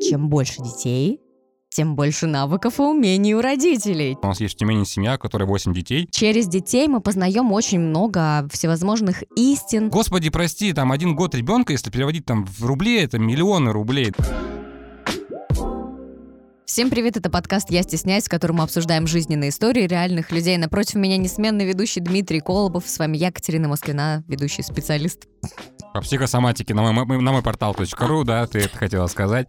Чем 0.00 0.28
больше 0.28 0.62
детей, 0.62 1.20
тем 1.68 1.96
больше 1.96 2.26
навыков 2.26 2.78
и 2.78 2.82
умений 2.82 3.34
у 3.34 3.40
родителей. 3.40 4.16
У 4.22 4.26
нас 4.26 4.40
есть 4.40 4.54
в 4.54 4.58
Тюмени 4.58 4.84
семья, 4.84 5.18
которая 5.18 5.48
8 5.48 5.72
детей. 5.72 6.08
Через 6.10 6.46
детей 6.46 6.88
мы 6.88 7.00
познаем 7.00 7.52
очень 7.52 7.80
много 7.80 8.48
всевозможных 8.52 9.22
истин. 9.36 9.88
Господи, 9.90 10.30
прости, 10.30 10.72
там 10.72 10.92
один 10.92 11.14
год 11.14 11.34
ребенка, 11.34 11.72
если 11.72 11.90
переводить 11.90 12.24
там 12.24 12.46
в 12.46 12.64
рубли, 12.64 13.00
это 13.00 13.18
миллионы 13.18 13.72
рублей. 13.72 14.12
Всем 16.64 16.88
привет, 16.88 17.18
это 17.18 17.28
подкаст 17.28 17.70
«Я 17.70 17.82
стесняюсь», 17.82 18.24
в 18.24 18.30
котором 18.30 18.56
мы 18.56 18.64
обсуждаем 18.64 19.06
жизненные 19.06 19.50
истории 19.50 19.86
реальных 19.86 20.30
людей. 20.30 20.56
Напротив 20.56 20.94
меня 20.94 21.18
несменный 21.18 21.66
ведущий 21.66 22.00
Дмитрий 22.00 22.40
Колобов. 22.40 22.88
С 22.88 22.98
вами 22.98 23.18
я, 23.18 23.30
Катерина 23.30 23.68
Москвина, 23.68 24.24
ведущий 24.26 24.62
специалист. 24.62 25.26
По 25.92 26.00
психосоматике 26.00 26.72
на 26.74 26.90
мой, 26.90 27.20
на 27.20 27.32
мой 27.32 27.42
портал.ру, 27.42 28.24
да, 28.24 28.46
ты 28.46 28.60
это 28.60 28.76
хотела 28.76 29.06
сказать. 29.08 29.48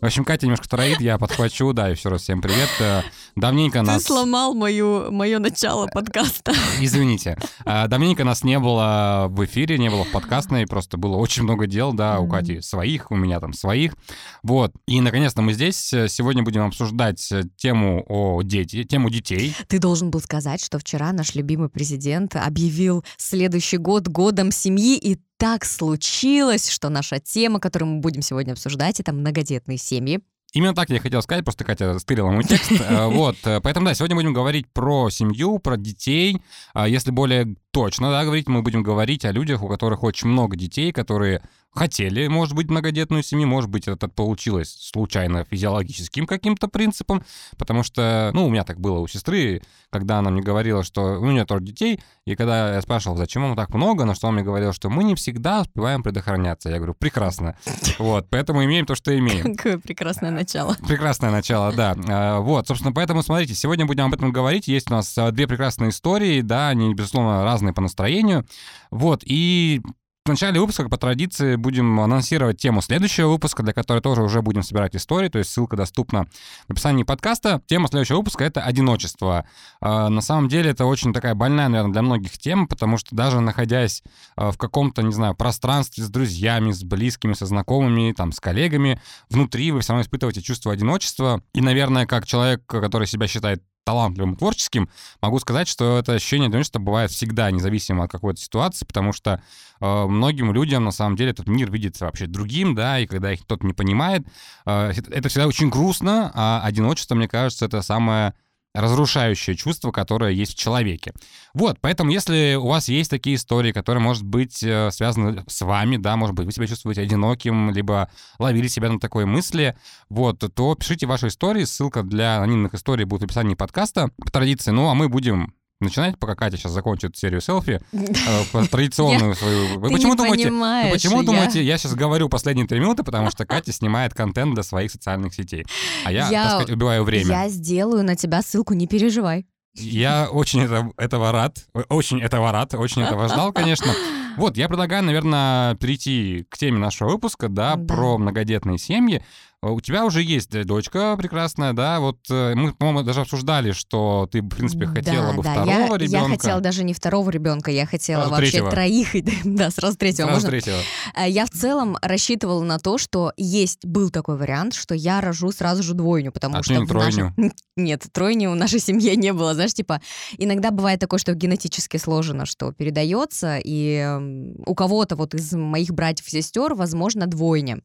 В 0.00 0.04
общем, 0.04 0.24
Катя 0.24 0.46
немножко 0.46 0.68
троит, 0.68 1.00
я 1.00 1.16
подхвачу, 1.16 1.72
да, 1.72 1.92
и 1.92 1.94
все 1.94 2.10
раз 2.10 2.22
всем 2.22 2.42
привет. 2.42 2.68
Э, 2.80 3.02
давненько 3.36 3.82
нас... 3.82 4.02
Ты 4.02 4.08
сломал 4.08 4.52
мою, 4.52 5.12
мое 5.12 5.38
начало 5.38 5.86
подкаста. 5.86 6.52
Извините. 6.80 7.38
Э, 7.64 7.86
давненько 7.86 8.24
нас 8.24 8.42
не 8.42 8.58
было 8.58 9.26
в 9.28 9.44
эфире, 9.44 9.78
не 9.78 9.90
было 9.90 10.02
в 10.02 10.10
подкастной, 10.10 10.66
просто 10.66 10.96
было 10.96 11.16
очень 11.18 11.44
много 11.44 11.68
дел, 11.68 11.92
да, 11.92 12.18
у 12.18 12.26
Кати 12.26 12.60
своих, 12.62 13.12
у 13.12 13.14
меня 13.14 13.38
там 13.38 13.52
своих. 13.52 13.94
Вот. 14.42 14.72
И, 14.86 15.00
наконец-то, 15.00 15.40
мы 15.40 15.52
здесь. 15.52 15.76
Сегодня 15.76 16.42
будем 16.42 16.62
обсуждать 16.62 17.32
тему 17.56 18.04
о 18.08 18.42
дети, 18.42 18.82
тему 18.82 19.08
детей. 19.08 19.54
Ты 19.68 19.78
должен 19.78 20.10
был 20.10 20.20
сказать, 20.20 20.64
что 20.64 20.80
вчера 20.80 21.12
наш 21.12 21.36
любимый 21.36 21.68
президент 21.68 22.34
объявил 22.34 23.04
следующий 23.18 23.76
год 23.76 24.08
годом 24.08 24.50
семьи, 24.50 24.96
и 24.96 25.20
так 25.38 25.64
случилось, 25.64 26.68
что 26.68 26.88
наша 26.88 27.18
тема, 27.18 27.60
которую 27.60 27.92
мы 27.92 28.00
будем 28.00 28.22
сегодня 28.22 28.52
обсуждать, 28.52 29.00
это 29.00 29.12
многодетные 29.12 29.78
семьи. 29.78 30.20
Именно 30.52 30.74
так 30.74 30.90
я 30.90 31.00
хотел 31.00 31.22
сказать, 31.22 31.44
просто 31.44 31.64
Катя 31.64 31.98
стырила 31.98 32.30
мой 32.30 32.44
текст. 32.44 32.70
Э, 32.82 33.06
вот, 33.06 33.36
э, 33.44 33.60
поэтому, 33.62 33.86
да, 33.86 33.94
сегодня 33.94 34.16
будем 34.16 34.34
говорить 34.34 34.66
про 34.72 35.08
семью, 35.08 35.58
про 35.58 35.76
детей. 35.76 36.42
А 36.74 36.86
если 36.86 37.10
более 37.10 37.56
точно, 37.70 38.10
да, 38.10 38.24
говорить, 38.24 38.48
мы 38.48 38.62
будем 38.62 38.82
говорить 38.82 39.24
о 39.24 39.32
людях, 39.32 39.62
у 39.62 39.68
которых 39.68 40.02
очень 40.02 40.28
много 40.28 40.56
детей, 40.56 40.92
которые 40.92 41.42
хотели, 41.74 42.26
может 42.26 42.54
быть, 42.54 42.68
многодетную 42.68 43.22
семью, 43.22 43.48
может 43.48 43.70
быть, 43.70 43.88
это 43.88 44.08
получилось 44.08 44.76
случайно 44.92 45.44
физиологическим 45.44 46.26
каким-то 46.26 46.68
принципом, 46.68 47.24
потому 47.56 47.82
что, 47.82 48.30
ну, 48.34 48.46
у 48.46 48.50
меня 48.50 48.64
так 48.64 48.78
было 48.78 48.98
у 48.98 49.08
сестры, 49.08 49.62
когда 49.90 50.18
она 50.18 50.30
мне 50.30 50.42
говорила, 50.42 50.82
что 50.82 51.18
у 51.18 51.30
нее 51.30 51.44
трое 51.44 51.62
детей, 51.64 52.00
и 52.26 52.34
когда 52.36 52.74
я 52.74 52.82
спрашивал, 52.82 53.16
зачем 53.16 53.42
вам 53.42 53.56
так 53.56 53.70
много, 53.74 54.04
на 54.04 54.14
что 54.14 54.28
он 54.28 54.34
мне 54.34 54.44
говорил, 54.44 54.72
что 54.72 54.90
мы 54.90 55.02
не 55.04 55.14
всегда 55.14 55.62
успеваем 55.62 56.02
предохраняться. 56.02 56.68
Я 56.68 56.76
говорю, 56.76 56.94
прекрасно. 56.94 57.56
Вот, 57.98 58.28
поэтому 58.30 58.64
имеем 58.64 58.86
то, 58.86 58.94
что 58.94 59.16
имеем. 59.16 59.54
Какое 59.56 59.78
прекрасное 59.78 60.30
начало. 60.30 60.76
Прекрасное 60.86 61.30
начало, 61.30 61.72
да. 61.72 61.96
А, 62.08 62.40
вот, 62.40 62.68
собственно, 62.68 62.92
поэтому, 62.92 63.22
смотрите, 63.22 63.54
сегодня 63.54 63.86
будем 63.86 64.04
об 64.04 64.14
этом 64.14 64.30
говорить. 64.30 64.68
Есть 64.68 64.90
у 64.90 64.94
нас 64.94 65.16
а, 65.16 65.30
две 65.30 65.46
прекрасные 65.46 65.90
истории, 65.90 66.42
да, 66.42 66.68
они, 66.68 66.94
безусловно, 66.94 67.44
разные 67.44 67.72
по 67.72 67.80
настроению. 67.80 68.46
Вот, 68.90 69.22
и 69.24 69.82
в 70.24 70.28
начале 70.28 70.60
выпуска, 70.60 70.88
по 70.88 70.96
традиции, 70.96 71.56
будем 71.56 71.98
анонсировать 71.98 72.56
тему 72.56 72.80
следующего 72.80 73.30
выпуска, 73.30 73.64
для 73.64 73.72
которой 73.72 74.00
тоже 74.00 74.22
уже 74.22 74.40
будем 74.40 74.62
собирать 74.62 74.94
истории, 74.94 75.28
то 75.28 75.38
есть 75.38 75.50
ссылка 75.50 75.76
доступна 75.76 76.26
в 76.68 76.72
описании 76.72 77.02
подкаста. 77.02 77.60
Тема 77.66 77.88
следующего 77.88 78.18
выпуска— 78.18 78.44
это 78.46 78.60
одиночество. 78.60 79.44
А, 79.80 80.08
на 80.10 80.20
самом 80.20 80.48
деле 80.48 80.70
это 80.70 80.86
очень 80.86 81.12
такая 81.12 81.34
больная, 81.34 81.66
наверное, 81.66 81.92
для 81.92 82.02
многих 82.02 82.38
тема, 82.38 82.68
потому 82.68 82.98
что 82.98 83.16
даже 83.16 83.40
находясь 83.40 84.04
а, 84.36 84.52
в 84.52 84.58
каком-то, 84.58 85.02
не 85.02 85.12
знаю, 85.12 85.34
пространстве 85.34 86.04
с 86.04 86.08
друзьями, 86.08 86.70
с 86.70 86.84
близкими, 86.84 87.32
со 87.32 87.46
знакомыми, 87.46 88.12
там, 88.12 88.30
с 88.30 88.38
коллегами, 88.38 89.00
внутри 89.28 89.72
вы 89.72 89.80
все 89.80 89.92
равно 89.92 90.04
испытываете 90.04 90.40
чувство 90.40 90.72
одиночества. 90.72 91.42
И, 91.52 91.60
наверное, 91.60 92.06
как 92.06 92.26
человек, 92.26 92.64
который 92.64 93.08
себя 93.08 93.26
считает 93.26 93.60
талантливым 93.84 94.34
и 94.34 94.36
творческим, 94.36 94.88
могу 95.20 95.38
сказать, 95.38 95.68
что 95.68 95.98
это 95.98 96.12
ощущение 96.12 96.48
одиночества 96.48 96.78
бывает 96.78 97.10
всегда, 97.10 97.50
независимо 97.50 98.04
от 98.04 98.10
какой-то 98.10 98.40
ситуации, 98.40 98.84
потому 98.84 99.12
что 99.12 99.42
э, 99.80 100.06
многим 100.06 100.52
людям, 100.52 100.84
на 100.84 100.92
самом 100.92 101.16
деле, 101.16 101.30
этот 101.30 101.48
мир 101.48 101.70
видится 101.70 102.06
вообще 102.06 102.26
другим, 102.26 102.74
да, 102.74 102.98
и 102.98 103.06
когда 103.06 103.32
их 103.32 103.42
кто-то 103.42 103.66
не 103.66 103.72
понимает, 103.72 104.26
э, 104.66 104.92
это 105.10 105.28
всегда 105.28 105.46
очень 105.46 105.70
грустно, 105.70 106.30
а 106.34 106.62
одиночество, 106.64 107.14
мне 107.14 107.28
кажется, 107.28 107.64
это 107.64 107.82
самое 107.82 108.34
разрушающее 108.74 109.54
чувство, 109.56 109.90
которое 109.90 110.32
есть 110.32 110.54
в 110.54 110.58
человеке. 110.58 111.12
Вот, 111.54 111.78
поэтому 111.80 112.10
если 112.10 112.54
у 112.54 112.68
вас 112.68 112.88
есть 112.88 113.10
такие 113.10 113.36
истории, 113.36 113.72
которые, 113.72 114.02
может 114.02 114.24
быть, 114.24 114.62
э, 114.62 114.90
связаны 114.90 115.44
с 115.46 115.60
вами, 115.62 115.96
да, 115.96 116.16
может 116.16 116.34
быть, 116.34 116.46
вы 116.46 116.52
себя 116.52 116.66
чувствуете 116.66 117.02
одиноким, 117.02 117.70
либо 117.70 118.10
ловили 118.38 118.68
себя 118.68 118.90
на 118.90 118.98
такой 118.98 119.26
мысли, 119.26 119.76
вот, 120.08 120.42
то 120.54 120.74
пишите 120.74 121.06
ваши 121.06 121.28
истории, 121.28 121.64
ссылка 121.64 122.02
для 122.02 122.38
анонимных 122.38 122.74
историй 122.74 123.04
будет 123.04 123.22
в 123.22 123.24
описании 123.24 123.54
подкаста 123.54 124.10
по 124.16 124.30
традиции, 124.30 124.70
ну, 124.70 124.88
а 124.88 124.94
мы 124.94 125.08
будем 125.08 125.54
начинать, 125.82 126.18
пока 126.18 126.34
Катя 126.34 126.56
сейчас 126.56 126.72
закончит 126.72 127.16
серию 127.16 127.40
селфи, 127.40 127.80
э, 127.92 128.66
традиционную 128.70 129.34
свою. 129.34 129.78
Вы 129.78 129.90
почему 129.90 130.14
думаете, 130.14 130.50
почему 130.90 131.22
думаете, 131.22 131.62
я 131.62 131.78
сейчас 131.78 131.94
говорю 131.94 132.28
последние 132.28 132.66
три 132.66 132.80
минуты, 132.80 133.02
потому 133.02 133.30
что 133.30 133.44
Катя 133.46 133.72
снимает 133.72 134.14
контент 134.14 134.54
для 134.54 134.62
своих 134.62 134.90
социальных 134.90 135.34
сетей, 135.34 135.64
а 136.04 136.12
я, 136.12 136.28
так 136.30 136.50
сказать, 136.50 136.70
убиваю 136.70 137.04
время. 137.04 137.26
Я 137.26 137.48
сделаю 137.48 138.04
на 138.04 138.16
тебя 138.16 138.42
ссылку, 138.42 138.74
не 138.74 138.86
переживай. 138.86 139.46
Я 139.74 140.28
очень 140.30 140.60
это, 140.60 140.90
этого 140.98 141.32
рад, 141.32 141.64
очень 141.88 142.20
этого 142.20 142.52
рад, 142.52 142.74
очень 142.74 143.02
этого 143.02 143.28
ждал, 143.28 143.52
конечно. 143.52 143.92
Вот, 144.36 144.56
я 144.56 144.68
предлагаю, 144.68 145.02
наверное, 145.02 145.74
перейти 145.76 146.46
к 146.50 146.58
теме 146.58 146.78
нашего 146.78 147.10
выпуска, 147.10 147.48
да, 147.48 147.76
да. 147.76 147.94
про 147.94 148.18
многодетные 148.18 148.78
семьи. 148.78 149.22
А 149.62 149.70
у 149.70 149.80
тебя 149.80 150.04
уже 150.04 150.24
есть 150.24 150.50
дочка 150.64 151.16
прекрасная, 151.16 151.72
да? 151.72 152.00
Вот 152.00 152.18
э, 152.28 152.54
мы, 152.56 152.72
по-моему, 152.72 153.04
даже 153.04 153.20
обсуждали, 153.20 153.70
что 153.70 154.28
ты, 154.30 154.42
в 154.42 154.48
принципе, 154.48 154.86
хотела 154.86 155.28
да, 155.28 155.32
бы 155.34 155.42
да. 155.44 155.52
второго 155.52 155.92
я, 155.92 155.98
ребенка. 155.98 156.18
Я 156.18 156.28
хотела 156.28 156.60
даже 156.60 156.82
не 156.82 156.92
второго 156.92 157.30
ребенка, 157.30 157.70
я 157.70 157.86
хотела 157.86 158.22
сразу 158.22 158.32
вообще 158.32 158.50
третьего. 158.50 158.70
троих. 158.72 159.08
да, 159.44 159.70
сразу 159.70 159.96
третьего. 159.96 160.26
Сразу 160.26 160.46
можно? 160.46 160.50
третьего. 160.50 160.78
Э, 161.16 161.30
я 161.30 161.46
в 161.46 161.50
целом 161.50 161.96
рассчитывала 162.02 162.64
на 162.64 162.80
то, 162.80 162.98
что 162.98 163.32
есть, 163.36 163.86
был 163.86 164.10
такой 164.10 164.36
вариант, 164.36 164.74
что 164.74 164.96
я 164.96 165.20
рожу 165.20 165.52
сразу 165.52 165.84
же 165.84 165.94
двойню, 165.94 166.32
потому 166.32 166.56
а 166.56 166.62
что... 166.64 166.74
не 166.74 166.84
тройню? 166.84 167.32
Нашей... 167.36 167.54
Нет, 167.76 168.04
тройню 168.10 168.50
в 168.50 168.56
нашей 168.56 168.80
семье 168.80 169.14
не 169.14 169.32
было. 169.32 169.54
Знаешь, 169.54 169.74
типа, 169.74 170.00
иногда 170.38 170.72
бывает 170.72 170.98
такое, 170.98 171.20
что 171.20 171.34
генетически 171.34 171.98
сложено, 171.98 172.46
что 172.46 172.72
передается, 172.72 173.60
и 173.62 174.18
у 174.66 174.74
кого-то 174.74 175.14
вот 175.14 175.34
из 175.34 175.52
моих 175.52 175.92
братьев 175.92 176.26
и 176.26 176.30
сестер, 176.30 176.74
возможно, 176.74 177.28
двойня. 177.28 177.78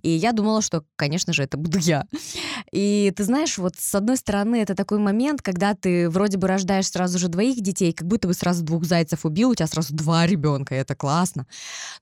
И 0.00 0.10
я 0.10 0.30
думала, 0.30 0.62
что, 0.62 0.84
конечно 0.94 1.23
же, 1.32 1.42
это 1.42 1.56
буду 1.56 1.78
я. 1.78 2.06
И 2.72 3.12
ты 3.16 3.24
знаешь, 3.24 3.58
вот 3.58 3.74
с 3.78 3.94
одной 3.94 4.16
стороны, 4.16 4.56
это 4.56 4.74
такой 4.74 4.98
момент, 4.98 5.42
когда 5.42 5.74
ты 5.74 6.08
вроде 6.10 6.38
бы 6.38 6.48
рождаешь 6.48 6.88
сразу 6.88 7.18
же 7.18 7.28
двоих 7.28 7.60
детей, 7.60 7.92
как 7.92 8.06
будто 8.06 8.28
бы 8.28 8.34
сразу 8.34 8.64
двух 8.64 8.84
зайцев 8.84 9.24
убил, 9.24 9.50
у 9.50 9.54
тебя 9.54 9.66
сразу 9.66 9.94
два 9.94 10.26
ребенка, 10.26 10.74
и 10.74 10.78
это 10.78 10.94
классно. 10.94 11.46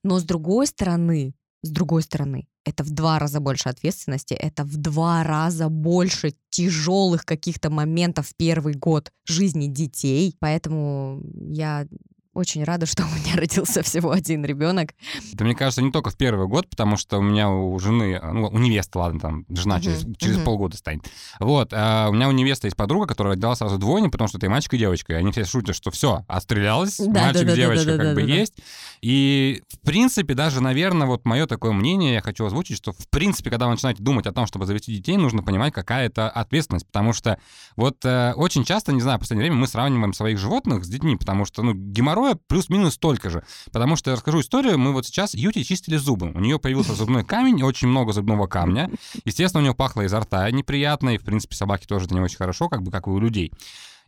Но 0.03 0.19
с 0.19 0.23
другой 0.23 0.67
стороны, 0.67 1.33
с 1.63 1.69
другой 1.69 2.01
стороны, 2.01 2.47
это 2.65 2.83
в 2.83 2.91
два 2.91 3.19
раза 3.19 3.39
больше 3.39 3.69
ответственности, 3.69 4.33
это 4.33 4.63
в 4.63 4.77
два 4.77 5.23
раза 5.23 5.69
больше 5.69 6.33
тяжелых 6.49 7.25
каких-то 7.25 7.69
моментов 7.69 8.27
в 8.27 8.35
первый 8.35 8.73
год 8.73 9.11
жизни 9.25 9.67
детей. 9.67 10.35
Поэтому 10.39 11.21
я 11.49 11.87
очень 12.33 12.63
рада, 12.63 12.85
что 12.85 13.03
у 13.11 13.15
меня 13.19 13.35
родился 13.35 13.83
всего 13.83 14.11
один 14.11 14.43
ребенок. 14.45 14.93
Это, 15.33 15.43
мне 15.43 15.55
кажется, 15.55 15.81
не 15.81 15.91
только 15.91 16.09
в 16.09 16.17
первый 16.17 16.47
год, 16.47 16.69
потому 16.69 16.97
что 16.97 17.19
у 17.19 17.21
меня 17.21 17.49
у 17.49 17.77
жены, 17.79 18.19
ну, 18.21 18.47
у 18.47 18.57
невесты, 18.57 18.97
ладно, 18.97 19.19
там, 19.19 19.45
жена 19.49 19.77
uh-huh. 19.77 19.81
через, 19.81 20.05
через 20.17 20.37
uh-huh. 20.37 20.43
полгода 20.43 20.77
станет. 20.77 21.05
Вот, 21.39 21.69
а 21.73 22.09
у 22.09 22.13
меня 22.13 22.27
у 22.27 22.31
невесты 22.31 22.67
есть 22.67 22.77
подруга, 22.77 23.07
которая 23.07 23.33
родила 23.33 23.55
сразу 23.55 23.77
двойня, 23.77 24.09
потому 24.09 24.27
что 24.27 24.39
ты 24.39 24.49
мальчик 24.49 24.73
и 24.73 24.77
девочка. 24.77 25.13
И 25.13 25.15
они 25.15 25.31
все 25.31 25.45
шутят, 25.45 25.75
что 25.75 25.91
все, 25.91 26.25
отстрелялась, 26.27 26.97
да, 26.97 27.25
мальчик, 27.25 27.47
да, 27.47 27.55
девочка 27.55 27.85
да, 27.85 27.91
да, 27.91 27.97
как 27.97 28.15
да, 28.15 28.21
бы 28.21 28.27
да, 28.27 28.33
есть. 28.33 28.53
И, 29.01 29.61
в 29.69 29.85
принципе, 29.85 30.33
даже, 30.33 30.61
наверное, 30.61 31.07
вот 31.07 31.25
мое 31.25 31.45
такое 31.45 31.71
мнение, 31.71 32.13
я 32.13 32.21
хочу 32.21 32.45
озвучить, 32.45 32.77
что, 32.77 32.93
в 32.93 33.09
принципе, 33.09 33.49
когда 33.49 33.65
вы 33.65 33.71
начинаете 33.71 34.01
думать 34.01 34.25
о 34.27 34.31
том, 34.31 34.47
чтобы 34.47 34.65
завести 34.65 34.95
детей, 34.95 35.17
нужно 35.17 35.43
понимать, 35.43 35.73
какая 35.73 36.05
это 36.05 36.29
ответственность, 36.29 36.87
потому 36.87 37.13
что 37.13 37.37
вот 37.75 38.03
э, 38.05 38.33
очень 38.35 38.63
часто, 38.63 38.93
не 38.93 39.01
знаю, 39.01 39.17
в 39.17 39.21
последнее 39.21 39.49
время 39.49 39.59
мы 39.59 39.67
сравниваем 39.67 40.13
своих 40.13 40.37
животных 40.37 40.85
с 40.85 40.87
детьми, 40.87 41.15
потому 41.15 41.45
что, 41.45 41.63
ну, 41.63 41.73
геморрой 41.73 42.22
героя 42.23 42.37
плюс-минус 42.47 42.95
столько 42.95 43.29
же. 43.29 43.43
Потому 43.71 43.95
что 43.95 44.09
я 44.11 44.15
расскажу 44.15 44.39
историю. 44.39 44.77
Мы 44.77 44.93
вот 44.93 45.05
сейчас 45.05 45.33
Юти 45.33 45.63
чистили 45.63 45.97
зубы. 45.97 46.31
У 46.33 46.39
нее 46.39 46.59
появился 46.59 46.93
зубной 46.93 47.23
камень, 47.25 47.63
очень 47.63 47.87
много 47.87 48.13
зубного 48.13 48.47
камня. 48.47 48.89
Естественно, 49.25 49.61
у 49.61 49.63
нее 49.63 49.75
пахло 49.75 50.01
изо 50.01 50.19
рта 50.19 50.49
неприятно, 50.51 51.09
и, 51.09 51.17
в 51.17 51.23
принципе, 51.23 51.55
собаки 51.55 51.85
тоже 51.85 52.05
это 52.05 52.15
не 52.15 52.21
очень 52.21 52.37
хорошо, 52.37 52.69
как 52.69 52.81
бы 52.81 52.91
как 52.91 53.07
и 53.07 53.09
у 53.09 53.19
людей. 53.19 53.51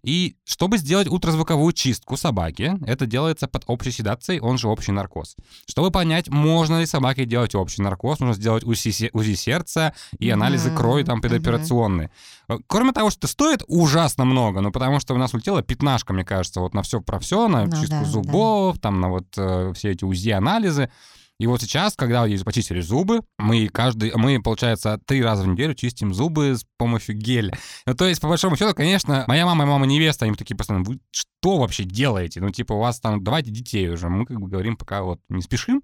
И 0.06 0.36
чтобы 0.46 0.78
сделать 0.78 1.08
ультразвуковую 1.08 1.74
чистку 1.74 2.16
собаки, 2.16 2.78
это 2.86 3.08
делается 3.08 3.48
под 3.48 3.64
общей 3.66 3.90
седацией, 3.90 4.40
он 4.40 4.60
же 4.60 4.68
общий 4.68 4.92
наркоз. 4.92 5.36
Чтобы 5.68 5.90
понять, 5.90 6.30
можно 6.30 6.80
ли 6.80 6.86
собаке 6.86 7.26
делать 7.26 7.56
общий 7.56 7.82
наркоз, 7.82 8.20
нужно 8.20 8.36
сделать 8.36 8.64
УЗИ, 8.64 9.10
УЗИ 9.14 9.34
сердца 9.34 9.96
и 10.20 10.30
анализы 10.30 10.70
mm-hmm. 10.70 10.78
крови 10.78 11.04
там 11.04 11.22
предоперационные. 11.22 12.12
Mm-hmm. 12.48 12.64
Кроме 12.68 12.92
того, 12.92 13.10
что 13.10 13.22
это 13.22 13.28
стоит 13.28 13.64
ужасно 13.68 14.26
много, 14.26 14.62
ну 14.62 14.72
потому 14.72 15.00
что 15.00 15.16
у 15.16 15.18
нас 15.18 15.34
улетела 15.34 15.64
пятнашка, 15.64 16.14
мне 16.14 16.24
кажется, 16.24 16.60
вот 16.60 16.76
на 16.76 16.84
все 16.84 17.02
про 17.02 17.18
все, 17.18 17.48
на 17.48 17.66
ну, 17.66 17.72
чистку 17.72 18.02
да, 18.02 18.06
зубов, 18.06 18.76
да. 18.76 18.82
там 18.82 19.02
на 19.02 19.10
вот 19.10 19.26
э, 19.38 19.74
все 19.74 19.92
эти 19.92 20.04
УЗИ-анализы. 20.04 20.92
И 21.38 21.48
вот 21.48 21.62
сейчас, 21.62 21.96
когда 21.96 22.26
почистили 22.46 22.80
зубы, 22.80 23.22
мы 23.38 23.68
каждый, 23.68 24.14
мы, 24.16 24.42
получается, 24.42 25.00
три 25.06 25.22
раза 25.22 25.44
в 25.44 25.48
неделю 25.48 25.74
чистим 25.74 26.14
зубы 26.14 26.56
с 26.56 26.66
помощью 26.78 27.16
геля. 27.16 27.54
Ну, 27.86 27.94
то 27.94 28.08
есть, 28.08 28.22
по 28.22 28.30
большому 28.30 28.56
счету, 28.56 28.74
конечно, 28.74 29.26
моя 29.28 29.46
мама 29.46 29.66
и 29.66 29.68
мама 29.68 29.86
невеста, 29.86 30.26
они 30.26 30.36
такие 30.36 30.56
постоянно, 30.56 30.86
вы 30.86 31.00
что 31.12 31.58
вообще 31.58 31.84
делаете? 31.84 32.40
Ну, 32.40 32.52
типа, 32.52 32.74
у 32.74 32.80
вас 32.80 33.02
там, 33.02 33.22
давайте 33.22 33.52
детей 33.52 33.90
уже. 33.90 34.08
Мы 34.08 34.26
как 34.26 34.40
бы 34.40 34.48
говорим, 34.48 34.78
пока 34.78 35.04
вот 35.04 35.20
не 35.28 35.42
спешим. 35.42 35.84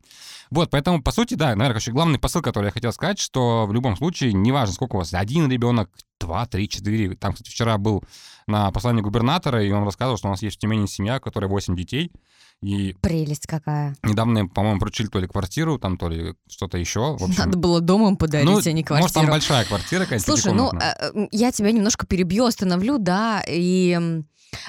Вот, 0.52 0.70
поэтому, 0.70 1.04
по 1.04 1.12
сути, 1.12 1.34
да, 1.34 1.48
наверное, 1.50 1.74
вообще 1.74 1.92
главный 1.92 2.18
посыл, 2.18 2.42
который 2.42 2.68
я 2.68 2.72
хотел 2.72 2.94
сказать, 2.94 3.20
что 3.20 3.66
в 3.66 3.74
любом 3.74 3.98
случае, 3.98 4.32
неважно, 4.32 4.74
сколько 4.74 4.96
у 4.96 5.00
вас, 5.00 5.14
один 5.14 5.52
ребенок, 5.52 5.90
два, 6.20 6.46
три, 6.46 6.70
четыре. 6.70 7.16
Там, 7.16 7.34
кстати, 7.34 7.50
вчера 7.50 7.78
был 7.78 8.04
на 8.48 8.72
послании 8.72 9.02
губернатора, 9.02 9.64
и 9.64 9.72
он 9.72 9.84
рассказывал, 9.84 10.18
что 10.18 10.28
у 10.28 10.32
нас 10.32 10.42
есть 10.42 10.58
в 10.58 10.60
Тюмени 10.60 10.86
семья, 10.86 11.20
которой 11.20 11.48
8 11.48 11.76
детей. 11.76 12.12
И 12.62 12.96
Прелесть 13.02 13.48
какая. 13.48 13.96
недавно, 14.04 14.48
по-моему, 14.48 14.80
поручили 14.80 15.08
то 15.08 15.20
ли 15.20 15.28
квартиру, 15.28 15.80
там, 15.80 15.98
то 15.98 16.10
ли 16.10 16.36
что-то 16.48 16.78
еще. 16.78 17.18
В 17.18 17.24
общем, 17.24 17.36
Надо 17.38 17.58
было 17.58 17.82
домом 17.82 18.18
подарить, 18.18 18.48
ну, 18.48 18.60
а 18.60 18.72
не 18.72 18.84
квартиру. 18.84 19.02
может, 19.02 19.14
там 19.16 19.26
большая 19.28 19.66
квартира, 19.66 20.06
конечно, 20.06 20.36
Слушай, 20.36 20.54
ну, 20.54 20.72
э, 20.72 20.80
э, 20.80 21.28
я 21.32 21.52
тебя 21.52 21.72
немножко 21.72 22.06
перебью, 22.06 22.46
остановлю, 22.46 23.00
да, 23.00 23.44
и 23.48 24.22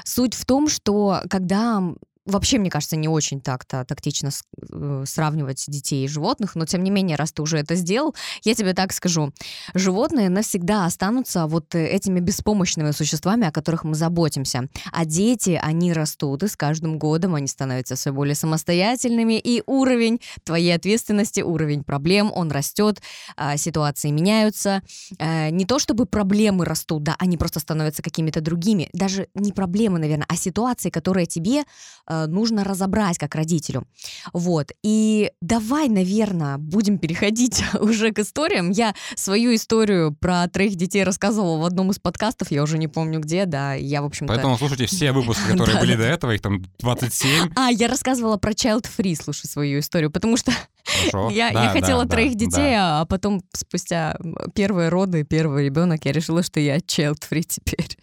суть 0.04 0.34
в 0.34 0.46
том, 0.46 0.68
что 0.68 1.20
когда 1.28 1.82
Вообще, 2.24 2.58
мне 2.58 2.70
кажется, 2.70 2.96
не 2.96 3.08
очень 3.08 3.40
так-то 3.40 3.84
тактично 3.84 4.30
э, 4.70 5.04
сравнивать 5.06 5.64
детей 5.66 6.04
и 6.04 6.08
животных, 6.08 6.54
но 6.54 6.66
тем 6.66 6.84
не 6.84 6.90
менее, 6.90 7.16
раз 7.16 7.32
ты 7.32 7.42
уже 7.42 7.58
это 7.58 7.74
сделал, 7.74 8.14
я 8.44 8.54
тебе 8.54 8.74
так 8.74 8.92
скажу. 8.92 9.32
Животные 9.74 10.28
навсегда 10.28 10.86
останутся 10.86 11.46
вот 11.46 11.74
этими 11.74 12.20
беспомощными 12.20 12.92
существами, 12.92 13.48
о 13.48 13.52
которых 13.52 13.84
мы 13.84 13.94
заботимся. 13.94 14.68
А 14.92 15.04
дети, 15.04 15.58
они 15.60 15.92
растут, 15.92 16.42
и 16.44 16.48
с 16.48 16.56
каждым 16.56 16.98
годом 16.98 17.34
они 17.34 17.48
становятся 17.48 17.96
все 17.96 18.12
более 18.12 18.34
самостоятельными, 18.34 19.38
и 19.38 19.62
уровень 19.66 20.20
твоей 20.44 20.74
ответственности, 20.74 21.40
уровень 21.40 21.82
проблем, 21.82 22.30
он 22.34 22.50
растет, 22.52 23.02
а, 23.36 23.56
ситуации 23.56 24.10
меняются. 24.10 24.82
Э, 25.18 25.50
Не 25.50 25.64
то 25.64 25.78
чтобы 25.78 26.06
проблемы 26.06 26.64
растут, 26.64 27.02
да, 27.02 27.16
они 27.18 27.36
просто 27.36 27.60
становятся 27.60 28.02
какими-то 28.02 28.40
другими. 28.40 28.88
Даже 28.92 29.28
не 29.34 29.52
проблемы, 29.52 29.98
наверное, 29.98 30.26
а 30.28 30.36
ситуации, 30.36 30.90
которые 30.90 31.26
тебе 31.26 31.64
э, 32.06 32.11
нужно 32.28 32.64
разобрать 32.64 33.18
как 33.18 33.34
родителю. 33.34 33.84
Вот. 34.32 34.72
И 34.82 35.30
давай, 35.40 35.88
наверное, 35.88 36.58
будем 36.58 36.98
переходить 36.98 37.62
уже 37.80 38.12
к 38.12 38.18
историям. 38.18 38.70
Я 38.70 38.94
свою 39.16 39.54
историю 39.54 40.14
про 40.14 40.48
троих 40.48 40.76
детей 40.76 41.04
рассказывала 41.04 41.58
в 41.58 41.64
одном 41.64 41.90
из 41.90 41.98
подкастов, 41.98 42.50
я 42.50 42.62
уже 42.62 42.78
не 42.78 42.88
помню 42.88 43.20
где, 43.20 43.46
да, 43.46 43.74
я, 43.74 44.02
в 44.02 44.06
общем-то... 44.06 44.32
Поэтому 44.32 44.58
слушайте 44.58 44.86
все 44.86 45.12
выпуски, 45.12 45.42
которые 45.50 45.74
Да, 45.74 45.80
были 45.80 45.92
да. 45.94 46.02
до 46.02 46.08
этого, 46.08 46.30
их 46.32 46.40
там 46.40 46.62
27. 46.80 47.52
А, 47.56 47.70
я 47.70 47.88
рассказывала 47.88 48.36
про 48.36 48.52
Child 48.52 48.86
Free, 48.96 49.16
слушай, 49.20 49.46
свою 49.46 49.80
историю, 49.80 50.10
потому 50.10 50.36
что 50.36 50.52
Хорошо. 50.84 51.30
я, 51.34 51.50
Да, 51.52 51.64
я 51.64 51.72
да, 51.72 51.80
хотела 51.80 52.04
да, 52.04 52.10
троих 52.10 52.32
да. 52.34 52.38
детей, 52.38 52.74
а 52.78 53.04
потом 53.06 53.42
спустя 53.52 54.16
первые 54.54 54.88
роды, 54.88 55.24
первый 55.24 55.64
ребенок, 55.64 56.04
я 56.04 56.12
решила, 56.12 56.42
что 56.42 56.60
я 56.60 56.78
Child 56.78 57.22
Free 57.30 57.44
теперь. 57.46 57.96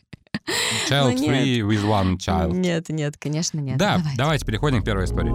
Child 0.88 1.16
Ну, 1.20 1.28
free 1.28 1.62
with 1.62 1.84
one 1.86 2.18
child. 2.18 2.54
Нет, 2.54 2.90
нет, 2.90 3.16
конечно, 3.18 3.60
нет. 3.60 3.78
Да, 3.78 3.98
Давай. 3.98 4.16
давайте 4.16 4.46
переходим 4.46 4.82
к 4.82 4.86
первой 4.86 5.06
истории. 5.06 5.34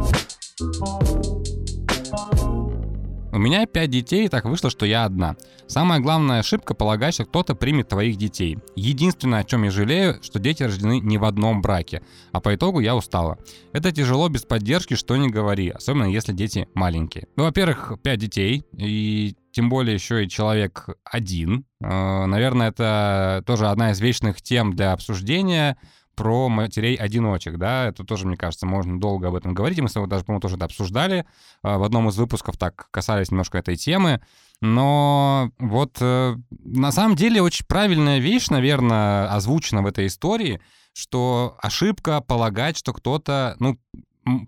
У 3.34 3.38
меня 3.38 3.66
пять 3.66 3.90
детей, 3.90 4.26
и 4.26 4.28
так 4.28 4.44
вышло, 4.44 4.70
что 4.70 4.86
я 4.86 5.04
одна. 5.04 5.34
Самая 5.66 5.98
главная 5.98 6.38
ошибка— 6.38 6.72
полагать, 6.74 7.14
что 7.14 7.24
кто-то 7.24 7.56
примет 7.56 7.88
твоих 7.88 8.16
детей. 8.16 8.58
Единственное, 8.76 9.40
о 9.40 9.44
чем 9.44 9.64
я 9.64 9.72
жалею, 9.72 10.22
что 10.22 10.38
дети 10.38 10.62
рождены 10.62 11.00
не 11.00 11.18
в 11.18 11.24
одном 11.24 11.60
браке, 11.60 12.00
а 12.30 12.40
по 12.40 12.54
итогу 12.54 12.78
я 12.78 12.94
устала. 12.94 13.36
Это 13.72 13.90
тяжело 13.90 14.28
без 14.28 14.44
поддержки, 14.44 14.94
что 14.94 15.16
не 15.16 15.30
говори, 15.30 15.70
особенно 15.70 16.04
если 16.04 16.32
дети 16.32 16.68
маленькие. 16.74 17.26
Ну, 17.34 17.42
во-первых, 17.42 17.94
пять 18.04 18.20
детей, 18.20 18.62
и 18.78 19.34
тем 19.50 19.68
более 19.68 19.94
еще 19.94 20.24
и 20.24 20.28
человек 20.28 20.86
один. 21.02 21.64
Э, 21.80 22.26
Наверное, 22.26 22.68
это 22.68 23.42
тоже 23.46 23.66
одна 23.66 23.90
из 23.90 24.00
вечных 24.00 24.42
тем 24.42 24.76
для 24.76 24.92
обсуждения 24.92 25.76
про 26.14 26.48
матерей-одиночек, 26.48 27.56
да, 27.56 27.86
это 27.86 28.04
тоже, 28.04 28.26
мне 28.26 28.36
кажется, 28.36 28.66
можно 28.66 28.98
долго 28.98 29.28
об 29.28 29.34
этом 29.34 29.54
говорить, 29.54 29.80
мы 29.80 29.88
с 29.88 29.92
тобой 29.92 30.08
даже, 30.08 30.24
по-моему, 30.24 30.40
тоже 30.40 30.56
это 30.56 30.64
обсуждали, 30.64 31.26
э, 31.62 31.76
в 31.76 31.82
одном 31.82 32.08
из 32.08 32.16
выпусков 32.16 32.56
так 32.56 32.88
касались 32.90 33.30
немножко 33.30 33.58
этой 33.58 33.76
темы, 33.76 34.20
но 34.60 35.50
вот 35.58 35.98
э, 36.00 36.36
на 36.64 36.92
самом 36.92 37.16
деле 37.16 37.42
очень 37.42 37.66
правильная 37.66 38.18
вещь, 38.18 38.48
наверное, 38.48 39.32
озвучена 39.32 39.82
в 39.82 39.86
этой 39.86 40.06
истории, 40.06 40.60
что 40.92 41.56
ошибка 41.60 42.20
полагать, 42.20 42.78
что 42.78 42.92
кто-то, 42.92 43.56
ну, 43.58 43.78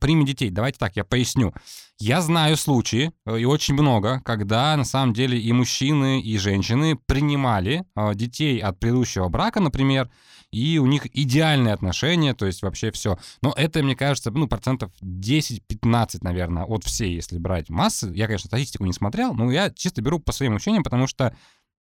примет 0.00 0.26
детей. 0.26 0.50
Давайте 0.50 0.78
так, 0.78 0.96
я 0.96 1.04
поясню. 1.04 1.52
Я 1.98 2.20
знаю 2.20 2.56
случаи, 2.56 3.12
э, 3.24 3.40
и 3.40 3.44
очень 3.44 3.74
много, 3.74 4.20
когда 4.24 4.76
на 4.76 4.84
самом 4.84 5.14
деле 5.14 5.38
и 5.38 5.52
мужчины, 5.52 6.20
и 6.20 6.36
женщины 6.38 6.96
принимали 6.96 7.84
э, 7.94 8.14
детей 8.14 8.58
от 8.58 8.78
предыдущего 8.78 9.28
брака, 9.28 9.60
например, 9.60 10.10
и 10.52 10.78
у 10.78 10.86
них 10.86 11.06
идеальные 11.14 11.74
отношения, 11.74 12.34
то 12.34 12.46
есть 12.46 12.62
вообще 12.62 12.90
все. 12.90 13.18
Но 13.42 13.52
это, 13.56 13.82
мне 13.82 13.96
кажется, 13.96 14.30
ну, 14.30 14.46
процентов 14.48 14.92
10-15, 15.02 16.18
наверное, 16.22 16.64
от 16.64 16.84
всей, 16.84 17.14
если 17.14 17.38
брать 17.38 17.68
массы. 17.68 18.10
Я, 18.14 18.26
конечно, 18.26 18.48
статистику 18.48 18.84
не 18.84 18.92
смотрел, 18.92 19.34
но 19.34 19.50
я 19.50 19.70
чисто 19.70 20.02
беру 20.02 20.18
по 20.18 20.32
своим 20.32 20.56
ощущениям, 20.56 20.82
потому 20.82 21.06
что 21.06 21.36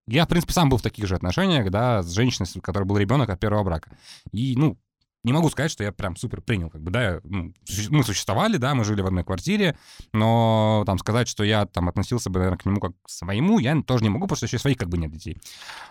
я, 0.08 0.24
в 0.24 0.28
принципе, 0.28 0.52
сам 0.52 0.68
был 0.68 0.78
в 0.78 0.82
таких 0.82 1.06
же 1.06 1.16
отношениях, 1.16 1.70
да, 1.70 2.02
с 2.02 2.12
женщиной, 2.12 2.46
с 2.46 2.60
которой 2.60 2.84
был 2.84 2.98
ребенок 2.98 3.28
от 3.30 3.40
первого 3.40 3.64
брака. 3.64 3.96
И, 4.30 4.54
ну, 4.56 4.78
не 5.24 5.32
могу 5.32 5.50
сказать, 5.50 5.72
что 5.72 5.82
я 5.82 5.90
прям 5.90 6.14
супер 6.14 6.40
принял, 6.40 6.70
как 6.70 6.80
бы, 6.80 6.92
да, 6.92 7.20
ну, 7.24 7.52
мы 7.90 8.04
существовали, 8.04 8.58
да, 8.58 8.76
мы 8.76 8.84
жили 8.84 9.00
в 9.00 9.06
одной 9.06 9.24
квартире, 9.24 9.76
но 10.12 10.84
там 10.86 10.98
сказать, 10.98 11.26
что 11.26 11.42
я 11.42 11.66
там 11.66 11.88
относился 11.88 12.30
бы, 12.30 12.38
наверное, 12.38 12.58
к 12.58 12.64
нему 12.64 12.78
как 12.78 12.92
к 13.02 13.10
своему, 13.10 13.58
я 13.58 13.82
тоже 13.82 14.04
не 14.04 14.10
могу, 14.10 14.26
потому 14.26 14.36
что 14.36 14.46
еще 14.46 14.60
своих 14.60 14.76
как 14.76 14.88
бы 14.88 14.98
нет 14.98 15.10
детей. 15.10 15.40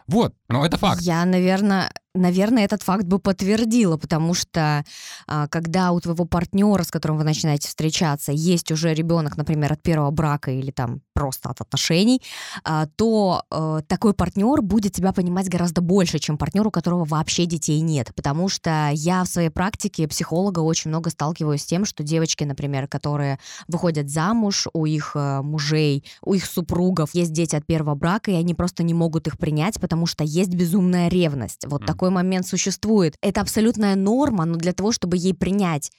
Вот, 0.07 0.33
но 0.47 0.65
это 0.65 0.77
факт. 0.77 1.01
Я, 1.01 1.25
наверное, 1.25 1.91
наверное, 2.15 2.65
этот 2.65 2.83
факт 2.83 3.03
бы 3.05 3.19
подтвердила, 3.19 3.97
потому 3.97 4.33
что 4.33 4.83
а, 5.27 5.47
когда 5.47 5.91
у 5.91 5.99
твоего 5.99 6.25
партнера, 6.25 6.83
с 6.83 6.91
которым 6.91 7.17
вы 7.17 7.23
начинаете 7.23 7.67
встречаться, 7.67 8.31
есть 8.31 8.71
уже 8.71 8.93
ребенок, 8.93 9.37
например, 9.37 9.73
от 9.73 9.81
первого 9.81 10.11
брака 10.11 10.51
или 10.51 10.71
там 10.71 11.01
просто 11.13 11.49
от 11.49 11.61
отношений, 11.61 12.21
а, 12.63 12.87
то 12.95 13.43
э, 13.49 13.81
такой 13.87 14.13
партнер 14.13 14.61
будет 14.61 14.93
тебя 14.93 15.13
понимать 15.13 15.49
гораздо 15.49 15.81
больше, 15.81 16.19
чем 16.19 16.37
партнер, 16.37 16.67
у 16.67 16.71
которого 16.71 17.05
вообще 17.05 17.45
детей 17.45 17.79
нет. 17.81 18.13
Потому 18.15 18.49
что 18.49 18.89
я 18.93 19.23
в 19.23 19.27
своей 19.27 19.49
практике 19.49 20.07
психолога 20.07 20.59
очень 20.59 20.89
много 20.89 21.09
сталкиваюсь 21.09 21.61
с 21.61 21.65
тем, 21.65 21.85
что 21.85 22.03
девочки, 22.03 22.43
например, 22.43 22.87
которые 22.87 23.39
выходят 23.67 24.09
замуж, 24.09 24.67
у 24.73 24.85
их 24.85 25.11
э, 25.15 25.41
мужей, 25.41 26.03
у 26.21 26.33
их 26.33 26.45
супругов 26.45 27.13
есть 27.13 27.31
дети 27.31 27.55
от 27.55 27.65
первого 27.65 27.95
брака, 27.95 28.31
и 28.31 28.35
они 28.35 28.53
просто 28.53 28.83
не 28.83 28.93
могут 28.93 29.27
их 29.27 29.37
принять, 29.37 29.79
потому 29.79 30.05
что 30.05 30.23
есть 30.23 30.53
безумная 30.53 31.07
ревность. 31.07 31.65
Вот 31.65 31.81
Мгм. 31.81 31.87
такой 31.87 32.04
момент 32.11 32.47
существует. 32.47 33.15
Это 33.21 33.41
абсолютная 33.41 33.95
норма, 33.95 34.45
но 34.45 34.57
для 34.57 34.73
того, 34.73 34.91
чтобы 34.91 35.17
ей 35.17 35.33
принять 35.33 35.91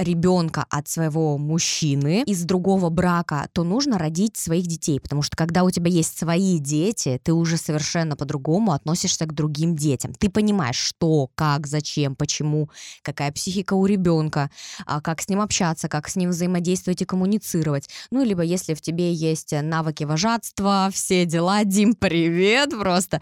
ребенка 0.00 0.64
от 0.70 0.88
своего 0.88 1.36
мужчины 1.38 2.22
из 2.26 2.44
другого 2.44 2.88
брака, 2.88 3.48
то 3.52 3.64
нужно 3.64 3.98
родить 3.98 4.36
своих 4.36 4.66
детей, 4.66 4.98
потому 4.98 5.22
что 5.22 5.36
когда 5.36 5.64
у 5.64 5.70
тебя 5.70 5.90
есть 5.90 6.18
свои 6.18 6.58
дети, 6.58 7.20
ты 7.22 7.32
уже 7.32 7.56
совершенно 7.56 8.16
по-другому 8.16 8.72
относишься 8.72 9.26
к 9.26 9.34
другим 9.34 9.76
детям. 9.76 10.14
Ты 10.14 10.30
понимаешь, 10.30 10.76
что, 10.76 11.28
как, 11.34 11.66
зачем, 11.66 12.16
почему, 12.16 12.70
какая 13.02 13.30
психика 13.32 13.74
у 13.74 13.86
ребенка, 13.86 14.50
а, 14.86 15.00
как 15.00 15.20
с 15.20 15.28
ним 15.28 15.40
общаться, 15.40 15.88
как 15.88 16.08
с 16.08 16.16
ним 16.16 16.30
взаимодействовать 16.30 17.02
и 17.02 17.04
коммуницировать. 17.04 17.88
Ну, 18.10 18.24
либо 18.24 18.42
если 18.42 18.74
в 18.74 18.80
тебе 18.80 19.12
есть 19.12 19.52
навыки 19.52 20.04
вожатства, 20.04 20.88
все 20.92 21.26
дела, 21.26 21.64
Дим, 21.64 21.94
привет 21.94 22.70
просто. 22.70 23.20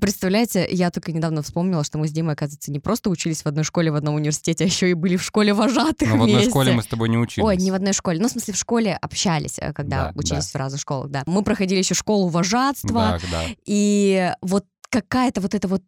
Представляете, 0.00 0.66
я 0.70 0.90
только 0.90 1.12
недавно 1.12 1.42
вспомнила, 1.42 1.84
что 1.84 1.98
мы 1.98 2.08
с 2.08 2.12
Димой, 2.12 2.34
оказывается, 2.34 2.72
не 2.72 2.80
просто 2.80 3.10
учились 3.10 3.42
в 3.42 3.46
одной 3.46 3.64
школе, 3.64 3.90
в 3.90 3.96
одном 3.96 4.14
университете, 4.14 4.64
а 4.64 4.66
еще 4.66 4.90
и 4.90 4.94
были 4.94 5.16
в 5.16 5.22
школе 5.22 5.52
вожатых 5.52 6.13
Но 6.16 6.20
в 6.20 6.22
одной 6.24 6.36
вместе. 6.36 6.50
школе 6.50 6.72
мы 6.72 6.82
с 6.82 6.86
тобой 6.86 7.08
не 7.08 7.18
учились. 7.18 7.46
Ой, 7.46 7.56
не 7.56 7.70
в 7.70 7.74
одной 7.74 7.92
школе. 7.92 8.18
Ну, 8.20 8.28
в 8.28 8.30
смысле, 8.30 8.54
в 8.54 8.56
школе 8.56 8.94
общались, 9.00 9.58
э, 9.58 9.72
когда 9.72 10.06
Да, 10.06 10.12
учились 10.14 10.50
да. 10.52 10.58
в 10.58 10.60
разных 10.60 10.80
школах, 10.80 11.10
да. 11.10 11.22
Мы 11.26 11.42
проходили 11.42 11.78
еще 11.78 11.94
школу 11.94 12.28
вожатства, 12.28 13.18
Да, 13.22 13.28
да. 13.30 13.44
и 13.66 14.32
вот 14.42 14.64
какая-то 14.90 15.40
вот 15.40 15.54
эта 15.54 15.68
вот 15.68 15.82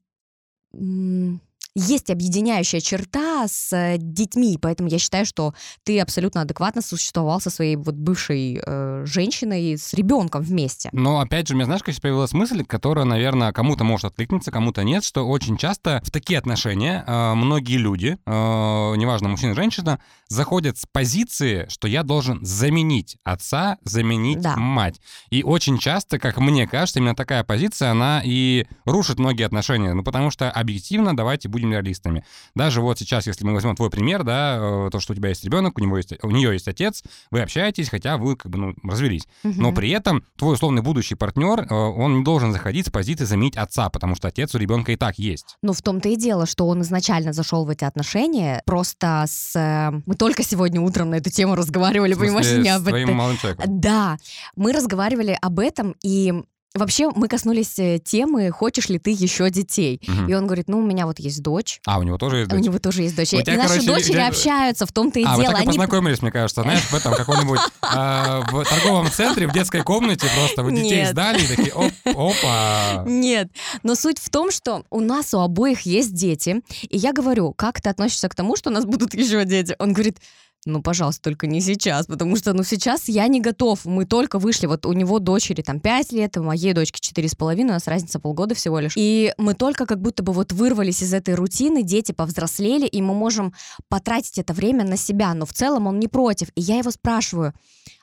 есть 1.79 2.11
объединяющая 2.11 2.81
черта 2.81 3.47
с 3.47 3.71
э, 3.73 3.99
детьми, 3.99 4.59
поэтому 4.61 4.89
я 4.89 4.99
считаю, 4.99 5.27
что 5.27 5.53
ты 5.85 6.01
абсолютно 6.01 6.41
адекватно 6.41 6.81
существовал 6.81 7.41
со 7.41 7.51
своей 7.51 7.77
вот 7.77 7.95
бывшей 7.95 8.61
э, 8.65 9.03
женщиной 9.05 9.77
с 9.77 9.93
ребенком 9.93 10.43
вместе. 10.43 10.89
Но 10.93 11.21
опять 11.21 11.49
же, 11.49 11.55
у 11.55 11.57
меня, 11.57 11.67
знаешь, 11.67 11.83
как 11.83 11.95
появилась 12.01 12.33
мысль, 12.33 12.65
которая, 12.65 13.05
наверное, 13.05 13.53
кому-то 13.53 13.85
может 13.85 14.07
откликнуться, 14.07 14.51
кому-то 14.51 14.83
нет, 14.85 15.05
что 15.05 15.27
очень 15.29 15.59
часто 15.59 16.01
в 16.03 16.11
такие 16.11 16.39
отношения 16.39 17.05
э, 17.07 17.35
многие 17.35 17.77
люди, 17.77 18.17
э, 18.25 18.31
неважно, 18.31 19.29
мужчина, 19.29 19.55
женщина, 19.55 20.01
заходят 20.29 20.79
с 20.79 20.87
позиции, 20.87 21.67
что 21.69 21.89
я 21.89 22.03
должен 22.03 22.45
заменить 22.45 23.19
отца, 23.23 23.77
заменить 23.85 24.41
Да. 24.41 24.57
мать. 24.57 25.01
И 25.31 25.43
очень 25.43 25.79
часто, 25.79 26.19
как 26.19 26.39
мне 26.39 26.67
кажется, 26.67 27.01
именно 27.01 27.15
такая 27.15 27.45
позиция, 27.45 27.91
она 27.91 28.23
и 28.25 28.67
рушит 28.87 29.19
многие 29.19 29.45
отношения. 29.45 29.93
Ну, 29.93 30.03
потому 30.03 30.31
что 30.31 30.51
объективно, 30.51 31.15
давайте 31.15 31.49
будем 31.49 31.66
генералистами. 31.67 32.25
Даже 32.55 32.81
вот 32.81 32.99
сейчас, 32.99 33.27
если 33.27 33.45
мы 33.45 33.55
возьмем 33.55 33.77
твой 33.77 33.91
пример, 33.91 34.25
да, 34.25 34.57
э, 34.59 34.89
то, 34.91 35.01
что 35.01 35.13
у 35.13 35.17
тебя 35.17 35.31
есть 35.31 35.45
ребенок, 35.45 35.79
у, 35.79 35.81
него 35.81 35.97
есть, 35.97 36.15
у 36.23 36.31
нее 36.31 36.53
есть 36.53 36.69
отец, 36.69 37.03
вы 37.31 37.41
общаетесь, 37.41 37.89
хотя 37.89 38.17
вы 38.17 38.37
как 38.37 38.51
бы 38.51 38.59
ну, 38.59 38.75
развелись. 38.83 39.27
Но 39.43 39.73
при 39.73 39.91
этом 39.91 40.25
твой 40.37 40.55
условный 40.55 40.83
будущий 40.83 41.15
партнер, 41.15 41.61
э, 41.61 41.75
он 41.75 42.19
не 42.19 42.25
должен 42.25 42.53
заходить 42.53 42.87
с 42.87 42.91
позиции 42.91 43.25
заменить 43.25 43.57
отца, 43.57 43.91
потому 43.91 44.15
что 44.15 44.29
отец 44.29 44.55
у 44.55 44.59
ребенка 44.59 44.93
и 44.93 44.97
так 44.97 45.19
есть. 45.19 45.57
Ну, 45.63 45.73
в 45.73 45.83
том-то 45.83 46.09
и 46.09 46.17
дело, 46.17 46.47
что 46.47 46.67
он 46.67 46.83
изначально 46.83 47.33
зашел 47.33 47.65
в 47.65 47.71
эти 47.71 47.85
отношения 47.85 48.63
просто 48.67 49.25
с... 49.27 49.57
э, 49.57 50.01
Мы 50.07 50.15
только 50.15 50.43
сегодня 50.43 50.81
утром 50.81 51.11
на 51.11 51.17
эту 51.17 51.31
тему 51.31 51.55
разговаривали, 51.55 52.15
смысле, 52.15 52.27
понимаешь, 52.29 52.65
не 52.65 52.71
об 52.71 52.87
этом. 52.87 53.37
Да, 53.67 54.17
мы 54.55 54.73
разговаривали 54.73 55.39
об 55.41 55.59
этом, 55.59 55.95
и 56.03 56.33
вообще 56.79 57.11
мы 57.11 57.29
коснулись 57.29 57.79
э, 57.79 57.99
темы 57.99 58.51
«Хочешь 58.51 58.89
ли 58.89 58.99
ты 58.99 59.11
еще 59.11 59.51
детей?» 59.51 60.01
Мгм. 60.07 60.29
И 60.29 60.35
он 60.35 60.47
говорит, 60.47 60.69
ну, 60.69 60.79
у 60.79 60.83
меня 60.87 61.07
вот 61.07 61.19
есть 61.19 61.43
дочь, 61.43 61.81
А, 61.87 61.99
у 61.99 62.03
него 62.03 62.19
тоже 62.19 62.39
есть 62.39 62.53
у 62.53 62.57
дочь? 62.57 62.65
него 62.65 62.79
тоже 62.79 63.03
есть 63.03 63.17
дочь. 63.17 63.33
У 63.33 63.39
И 63.39 63.43
тебя, 63.43 63.57
наши 63.57 63.69
короче, 63.81 63.87
дочери 63.87 64.17
я- 64.19 64.29
общаются, 64.29 64.87
в 64.87 64.93
том-то 64.93 65.21
и 65.21 65.25
А, 65.25 65.37
вы 65.37 65.43
дело. 65.43 65.55
так 65.55 65.63
и 65.63 65.67
познакомились, 65.67 66.23
мне 66.23 66.31
кажется, 66.31 66.63
знаешь, 66.63 66.83
в 66.85 66.95
этом 66.95 67.15
каком-нибудь 67.15 67.61
а, 67.83 68.43
в 68.51 68.65
торговом 68.65 69.11
центре, 69.11 69.47
в 69.47 69.53
детской 69.53 69.83
комнате 69.83 70.27
просто 70.37 70.63
вы 70.63 70.73
детей 70.73 71.05
сдали 71.07 71.43
и 71.43 71.47
такие, 71.47 71.73
оп, 71.75 71.93
опа. 72.05 73.05
Нет, 73.07 73.49
но 73.83 73.95
суть 73.95 74.19
в 74.19 74.31
том, 74.31 74.51
что 74.51 74.85
у 74.91 75.01
нас 75.01 75.35
у 75.35 75.39
обоих 75.41 75.83
есть 75.83 76.15
дети, 76.15 76.63
и 76.89 76.97
я 76.97 77.13
говорю, 77.13 77.53
как 77.53 77.81
ты 77.81 77.89
относишься 77.91 78.29
к 78.29 78.35
тому, 78.35 78.57
что 78.57 78.71
у 78.71 78.73
нас 78.73 78.85
будут 78.85 79.15
еще 79.15 79.45
дети? 79.45 79.75
Он 79.79 79.93
говорит, 79.93 80.19
ну, 80.67 80.83
пожалуйста, 80.83 81.23
только 81.23 81.47
не 81.47 81.61
сейчас, 81.61 82.07
потому 82.07 82.37
что, 82.37 82.53
ну, 82.53 82.65
сейчас 82.65 83.09
я 83.09 83.29
не 83.29 83.41
готов. 83.41 83.85
Мы 83.85 84.05
только 84.05 84.39
вышли, 84.39 84.67
вот 84.67 84.85
у 84.85 84.93
него 84.93 85.21
дочери 85.21 85.63
там 85.63 85.79
5 85.81 86.13
лет, 86.13 86.37
у 86.37 86.43
моей 86.43 86.73
дочки 86.73 87.01
4,5, 87.01 87.63
у 87.63 87.67
нас 87.67 87.87
разница 87.87 88.19
полгода 88.19 88.55
всего 88.57 88.81
лишь. 88.81 88.95
И 88.97 89.33
мы 89.39 89.55
только 89.55 89.87
как 89.87 90.01
будто 90.01 90.25
бы 90.25 90.33
вот 90.33 90.53
вырвались 90.53 91.03
из 91.03 91.15
этой 91.15 91.35
рутины, 91.35 91.83
дети 91.85 92.11
повзрослели, 92.11 92.87
и 92.87 93.01
мы 93.01 93.15
можем 93.15 93.55
потратить 93.89 94.39
это 94.39 94.53
время 94.53 94.85
на 94.85 94.97
себя, 94.97 95.33
но 95.35 95.47
в 95.47 95.53
целом 95.53 95.87
он 95.87 96.01
не 96.01 96.09
против. 96.09 96.49
И 96.57 96.61
я 96.61 96.79
его 96.79 96.91
спрашиваю, 96.91 97.55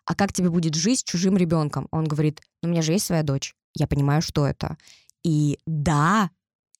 а 0.05 0.15
как 0.15 0.31
тебе 0.31 0.49
будет 0.49 0.75
жить 0.75 0.99
с 0.99 1.03
чужим 1.03 1.35
ребенком? 1.35 1.87
Он 1.91 2.05
говорит, 2.05 2.41
ну, 2.61 2.69
у 2.69 2.71
меня 2.71 2.81
же 2.81 2.93
есть 2.93 3.05
своя 3.05 3.23
дочь, 3.23 3.55
я 3.75 3.87
понимаю, 3.87 4.21
что 4.21 4.47
это. 4.47 4.77
И 5.23 5.59
да, 5.65 6.29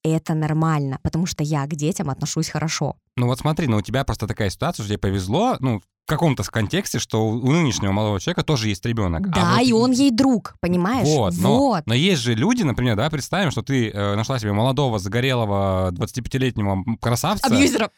это 0.03 0.33
нормально, 0.33 0.99
потому 1.01 1.25
что 1.25 1.43
я 1.43 1.65
к 1.65 1.75
детям 1.75 2.09
отношусь 2.09 2.49
хорошо. 2.49 2.95
Ну 3.15 3.27
вот 3.27 3.39
смотри, 3.39 3.67
ну 3.67 3.77
у 3.77 3.81
тебя 3.81 4.03
просто 4.03 4.27
такая 4.27 4.49
ситуация, 4.49 4.83
что 4.83 4.89
тебе 4.89 4.97
повезло, 4.99 5.55
ну, 5.59 5.81
в 6.05 6.09
каком-то 6.09 6.43
контексте, 6.43 6.99
что 6.99 7.25
у 7.25 7.51
нынешнего 7.51 7.93
молодого 7.93 8.19
человека 8.19 8.43
тоже 8.43 8.67
есть 8.67 8.85
ребенок. 8.85 9.25
А 9.27 9.31
да, 9.31 9.51
вот 9.57 9.67
и 9.67 9.71
он 9.73 9.91
ей 9.91 10.11
друг, 10.11 10.55
понимаешь? 10.59 11.07
Вот, 11.07 11.33
но, 11.37 11.57
Вот. 11.57 11.83
но 11.85 11.93
есть 11.93 12.21
же 12.21 12.33
люди, 12.33 12.63
например, 12.63 12.97
да, 12.97 13.09
представим, 13.09 13.51
что 13.51 13.61
ты 13.61 13.89
э, 13.89 14.15
нашла 14.15 14.37
себе 14.37 14.51
молодого, 14.51 14.99
загорелого, 14.99 15.91
25-летнего 15.91 16.97
красавца. 16.99 17.47
Абьюзера. 17.47 17.89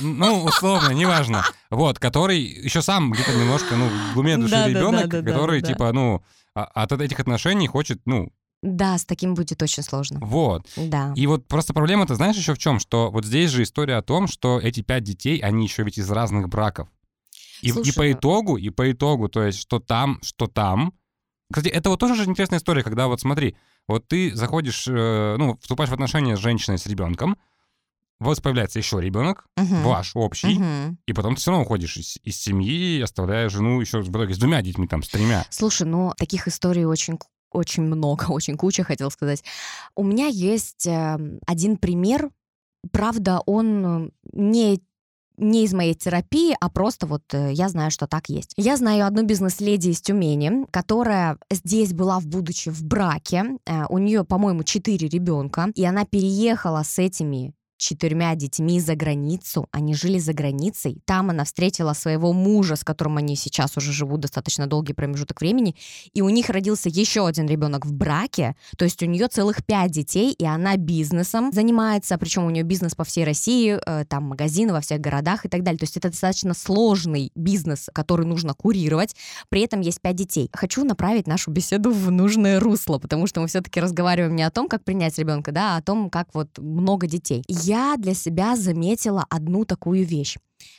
Ну, 0.00 0.44
условно, 0.44 0.92
неважно. 0.92 1.44
Вот, 1.68 1.98
который 1.98 2.40
еще 2.40 2.80
сам 2.80 3.12
где-то 3.12 3.34
немножко, 3.34 3.76
ну, 3.76 3.88
в 3.88 4.14
глубине 4.14 4.38
души 4.38 4.54
ребенок, 4.66 5.10
который, 5.10 5.60
типа, 5.60 5.92
ну, 5.92 6.22
а- 6.54 6.64
от 6.64 6.92
этих 6.92 7.20
отношений 7.20 7.66
хочет, 7.66 8.00
ну, 8.06 8.32
Да, 8.62 8.98
с 8.98 9.04
таким 9.06 9.34
будет 9.34 9.62
очень 9.62 9.82
сложно. 9.82 10.18
вот. 10.22 10.68
Да. 10.76 11.12
И 11.16 11.26
вот 11.26 11.46
просто 11.48 11.72
проблема, 11.72 12.06
ты 12.06 12.14
знаешь 12.14 12.36
еще 12.36 12.54
в 12.54 12.58
чем? 12.58 12.78
Что 12.78 13.10
вот 13.10 13.24
здесь 13.24 13.50
же 13.50 13.62
история 13.62 13.96
о 13.96 14.02
том, 14.02 14.26
что 14.26 14.60
эти 14.60 14.82
пять 14.82 15.04
детей, 15.04 15.38
они 15.38 15.64
еще 15.64 15.82
ведь 15.82 15.96
из 15.98 16.10
разных 16.10 16.48
браков. 16.48 16.88
И, 17.62 17.68
и 17.70 17.92
по 17.92 18.10
итогу, 18.12 18.56
и 18.56 18.70
по 18.70 18.90
итогу, 18.90 19.28
то 19.28 19.42
есть 19.42 19.58
что 19.58 19.80
там, 19.80 20.18
что 20.22 20.46
там. 20.46 20.92
Кстати, 21.52 21.68
это 21.68 21.90
вот 21.90 22.00
тоже 22.00 22.14
же 22.14 22.24
интересная 22.24 22.58
история, 22.58 22.82
когда 22.82 23.06
вот 23.06 23.20
смотри, 23.20 23.56
вот 23.88 24.06
ты 24.08 24.34
заходишь, 24.34 24.86
э, 24.88 25.36
ну, 25.38 25.58
вступаешь 25.60 25.90
в 25.90 25.94
отношения 25.94 26.36
с 26.36 26.40
женщиной, 26.40 26.78
с 26.78 26.86
ребенком, 26.86 27.36
вот 28.20 28.40
появляется 28.42 28.78
еще 28.78 29.00
ребенок, 29.00 29.46
Мгм. 29.56 29.82
ваш 29.82 30.12
общий, 30.14 30.58
Мгм. 30.58 30.98
и 31.06 31.12
потом 31.12 31.34
ты 31.34 31.40
все 31.40 31.50
равно 31.50 31.64
уходишь 31.64 31.96
из, 31.96 32.18
из 32.22 32.36
семьи, 32.40 33.00
оставляя 33.00 33.48
жену 33.48 33.80
еще 33.80 34.00
в 34.00 34.10
итоге 34.10 34.34
с 34.34 34.38
двумя 34.38 34.62
детьми, 34.62 34.86
там, 34.86 35.02
с 35.02 35.08
тремя. 35.08 35.44
Слушай, 35.50 35.86
ну 35.86 36.12
таких 36.16 36.46
историй 36.46 36.84
очень 36.84 37.18
очень 37.52 37.82
много, 37.82 38.26
очень 38.28 38.56
куча, 38.56 38.84
хотел 38.84 39.10
сказать. 39.10 39.44
У 39.94 40.02
меня 40.04 40.26
есть 40.26 40.86
э, 40.86 41.18
один 41.46 41.76
пример, 41.76 42.30
правда, 42.92 43.40
он 43.46 44.06
э, 44.06 44.10
не 44.32 44.80
не 45.40 45.64
из 45.64 45.72
моей 45.72 45.94
терапии, 45.94 46.54
а 46.60 46.68
просто 46.68 47.06
вот 47.06 47.22
э, 47.32 47.52
я 47.52 47.68
знаю, 47.68 47.90
что 47.90 48.06
так 48.06 48.28
есть. 48.28 48.52
Я 48.56 48.76
знаю 48.76 49.06
одну 49.06 49.24
бизнес-леди 49.24 49.88
из 49.88 50.00
Тюмени, 50.00 50.66
которая 50.70 51.38
здесь 51.50 51.92
была, 51.92 52.20
в 52.20 52.26
будучи 52.26 52.68
в 52.68 52.84
браке. 52.84 53.58
Э, 53.66 53.86
у 53.88 53.98
нее, 53.98 54.24
по-моему, 54.24 54.64
четыре 54.64 55.08
ребенка, 55.08 55.70
и 55.74 55.84
она 55.84 56.04
переехала 56.04 56.82
с 56.82 56.98
этими 56.98 57.54
четырьмя 57.80 58.34
детьми 58.34 58.78
за 58.78 58.94
границу. 58.94 59.66
Они 59.72 59.94
жили 59.94 60.18
за 60.18 60.32
границей. 60.32 60.98
Там 61.06 61.30
она 61.30 61.44
встретила 61.44 61.94
своего 61.94 62.32
мужа, 62.32 62.76
с 62.76 62.84
которым 62.84 63.16
они 63.16 63.36
сейчас 63.36 63.76
уже 63.76 63.92
живут 63.92 64.20
достаточно 64.20 64.66
долгий 64.66 64.92
промежуток 64.92 65.40
времени. 65.40 65.74
И 66.12 66.22
у 66.22 66.28
них 66.28 66.50
родился 66.50 66.88
еще 66.88 67.26
один 67.26 67.46
ребенок 67.46 67.86
в 67.86 67.92
браке. 67.92 68.54
То 68.76 68.84
есть 68.84 69.02
у 69.02 69.06
нее 69.06 69.28
целых 69.28 69.64
пять 69.64 69.90
детей, 69.90 70.32
и 70.32 70.44
она 70.44 70.76
бизнесом 70.76 71.52
занимается. 71.52 72.18
Причем 72.18 72.44
у 72.44 72.50
нее 72.50 72.62
бизнес 72.62 72.94
по 72.94 73.04
всей 73.04 73.24
России, 73.24 73.78
э, 73.84 74.04
там 74.04 74.24
магазины 74.24 74.72
во 74.72 74.80
всех 74.80 75.00
городах 75.00 75.46
и 75.46 75.48
так 75.48 75.62
далее. 75.62 75.78
То 75.78 75.84
есть 75.84 75.96
это 75.96 76.10
достаточно 76.10 76.54
сложный 76.54 77.32
бизнес, 77.34 77.88
который 77.94 78.26
нужно 78.26 78.54
курировать. 78.54 79.16
При 79.48 79.62
этом 79.62 79.80
есть 79.80 80.00
пять 80.00 80.16
детей. 80.16 80.50
Хочу 80.52 80.84
направить 80.84 81.26
нашу 81.26 81.50
беседу 81.50 81.90
в 81.90 82.10
нужное 82.10 82.60
русло, 82.60 82.98
потому 82.98 83.26
что 83.26 83.40
мы 83.40 83.46
все-таки 83.46 83.80
разговариваем 83.80 84.36
не 84.36 84.42
о 84.42 84.50
том, 84.50 84.68
как 84.68 84.84
принять 84.84 85.18
ребенка, 85.18 85.50
да, 85.50 85.74
а 85.74 85.78
о 85.78 85.82
том, 85.82 86.10
как 86.10 86.28
вот 86.34 86.58
много 86.58 87.06
детей. 87.06 87.42
Я 87.70 87.94
для 87.96 88.14
себя 88.14 88.56
заметила 88.56 89.24
одну 89.30 89.64
такую 89.64 90.04
вещь. 90.04 90.38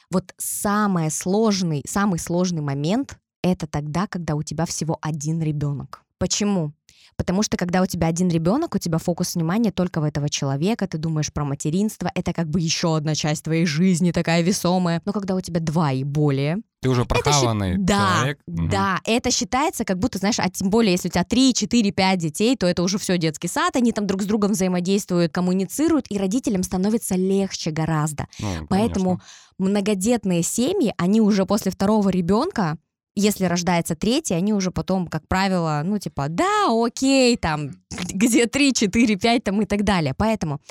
Вот 0.10 0.34
самый 0.38 1.10
сложный, 1.10 1.84
самый 1.88 2.20
сложный 2.20 2.62
момент 2.62 3.18
это 3.42 3.66
тогда, 3.66 4.08
когда 4.08 4.36
у 4.36 4.44
тебя 4.44 4.66
всего 4.66 4.98
один 5.02 5.42
ребенок. 5.42 6.04
Почему? 6.18 6.74
Потому 7.18 7.44
что 7.44 7.58
когда 7.58 7.82
у 7.82 7.86
тебя 7.86 8.08
один 8.08 8.30
ребенок, 8.30 8.76
у 8.76 8.80
тебя 8.80 8.98
фокус 8.98 9.36
внимания 9.36 9.72
только 9.72 10.02
в 10.02 10.04
этого 10.04 10.30
человека, 10.30 10.88
ты 10.88 10.98
думаешь 10.98 11.32
про 11.32 11.46
материнство, 11.46 12.12
это 12.16 12.34
как 12.34 12.48
бы 12.50 12.60
еще 12.60 12.96
одна 12.98 13.16
часть 13.16 13.44
твоей 13.44 13.66
жизни 13.66 14.12
такая 14.12 14.42
весомая. 14.42 15.02
Но 15.06 15.14
когда 15.14 15.36
у 15.36 15.42
тебя 15.42 15.60
два 15.60 15.92
и 15.92 16.04
более, 16.04 16.58
Ты 16.82 16.90
уже 16.90 17.02
это 17.02 17.14
прохаванный 17.14 17.78
да, 17.78 18.16
человек. 18.18 18.40
Мгм. 18.48 18.70
Да, 18.70 19.00
это 19.06 19.30
считается 19.32 19.86
как 19.86 20.00
будто, 20.00 20.18
знаешь, 20.18 20.40
а 20.40 20.50
тем 20.50 20.70
более, 20.70 20.94
если 20.94 21.10
у 21.10 21.12
тебя 21.12 21.24
3, 21.24 21.54
4, 21.54 21.92
5 21.92 22.20
детей, 22.20 22.56
то 22.58 22.66
это 22.66 22.82
уже 22.82 22.98
все 22.98 23.18
детский 23.18 23.48
сад, 23.48 23.76
они 23.76 23.92
там 23.92 24.08
друг 24.08 24.24
с 24.24 24.26
другом 24.26 24.52
взаимодействуют, 24.54 25.32
коммуницируют, 25.32 26.08
и 26.10 26.18
родителям 26.18 26.64
становится 26.64 27.16
легче 27.16 27.72
гораздо. 27.72 28.28
Ну, 28.40 28.66
Поэтому 28.68 29.10
конечно. 29.10 29.26
многодетные 29.60 30.44
семьи, 30.44 30.94
они 30.98 31.22
уже 31.22 31.46
после 31.46 31.72
второго 31.72 32.10
ребенка, 32.10 32.78
если 33.16 33.46
рождается 33.46 33.96
третий, 33.96 34.34
они 34.34 34.54
уже 34.54 34.72
потом, 34.72 35.08
как 35.08 35.28
правило, 35.28 35.82
ну, 35.84 35.98
типа, 36.00 36.28
да, 36.30 36.68
окей, 36.70 37.36
там, 37.38 37.72
где 38.14 38.48
3, 38.48 38.74
4, 38.74 39.16
5 39.18 39.44
там 39.44 39.62
и 39.62 39.66
так 39.66 39.84
далее. 39.84 40.14
Поэтому 40.18 40.62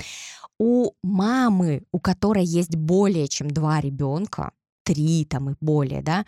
у 0.57 0.91
мамы, 1.03 1.83
у 1.91 1.99
которой 1.99 2.43
есть 2.43 2.75
более 2.75 3.27
чем 3.27 3.49
два 3.49 3.81
ребенка, 3.81 4.51
три 4.83 5.25
там 5.25 5.51
и 5.51 5.55
более, 5.59 6.01
да, 6.01 6.25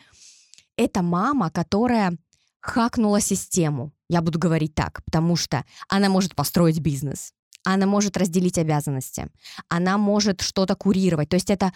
это 0.77 1.01
мама, 1.01 1.49
которая 1.51 2.17
хакнула 2.59 3.19
систему. 3.19 3.91
Я 4.09 4.21
буду 4.21 4.39
говорить 4.39 4.73
так, 4.73 5.03
потому 5.05 5.35
что 5.35 5.65
она 5.87 6.09
может 6.09 6.35
построить 6.35 6.79
бизнес, 6.79 7.33
она 7.63 7.85
может 7.85 8.17
разделить 8.17 8.57
обязанности, 8.57 9.27
она 9.69 9.97
может 9.97 10.41
что-то 10.41 10.75
курировать. 10.75 11.29
То 11.29 11.35
есть 11.35 11.49
это 11.49 11.73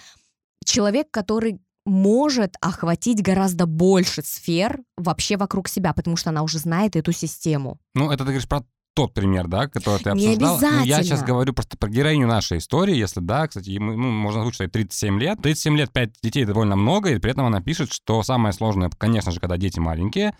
человек, 0.65 1.11
который 1.11 1.59
может 1.87 2.55
охватить 2.61 3.21
гораздо 3.21 3.65
больше 3.65 4.21
сфер 4.23 4.79
вообще 4.97 5.37
вокруг 5.37 5.67
себя, 5.67 5.93
потому 5.93 6.17
что 6.17 6.29
она 6.29 6.43
уже 6.43 6.59
знает 6.59 6.95
эту 6.95 7.11
систему. 7.11 7.79
Ну, 7.95 8.11
это 8.11 8.19
ты 8.19 8.25
говоришь 8.25 8.47
про 8.47 8.63
тот 8.93 9.13
пример, 9.13 9.47
да, 9.47 9.67
который 9.67 9.99
ты 9.99 10.11
Не 10.13 10.33
обсуждал. 10.33 10.71
Ну, 10.71 10.83
я 10.83 11.03
сейчас 11.03 11.23
говорю 11.23 11.53
просто 11.53 11.77
про 11.77 11.87
героиню 11.87 12.25
нашей 12.25 12.57
истории, 12.57 12.95
если 12.95 13.19
да, 13.19 13.47
кстати, 13.47 13.69
ему, 13.69 13.93
ну, 13.93 14.09
можно 14.09 14.41
озвучить, 14.41 14.55
что 14.55 14.63
ей 14.63 14.69
37 14.71 15.19
лет. 15.19 15.39
37 15.41 15.77
лет, 15.77 15.91
5 15.93 16.09
детей 16.23 16.45
довольно 16.45 16.75
много, 16.75 17.11
и 17.11 17.19
при 17.19 17.31
этом 17.31 17.45
она 17.45 17.61
пишет, 17.61 17.93
что 17.93 18.23
самое 18.23 18.53
сложное, 18.53 18.89
конечно 18.89 19.31
же, 19.31 19.39
когда 19.39 19.57
дети 19.57 19.79
маленькие. 19.79 20.33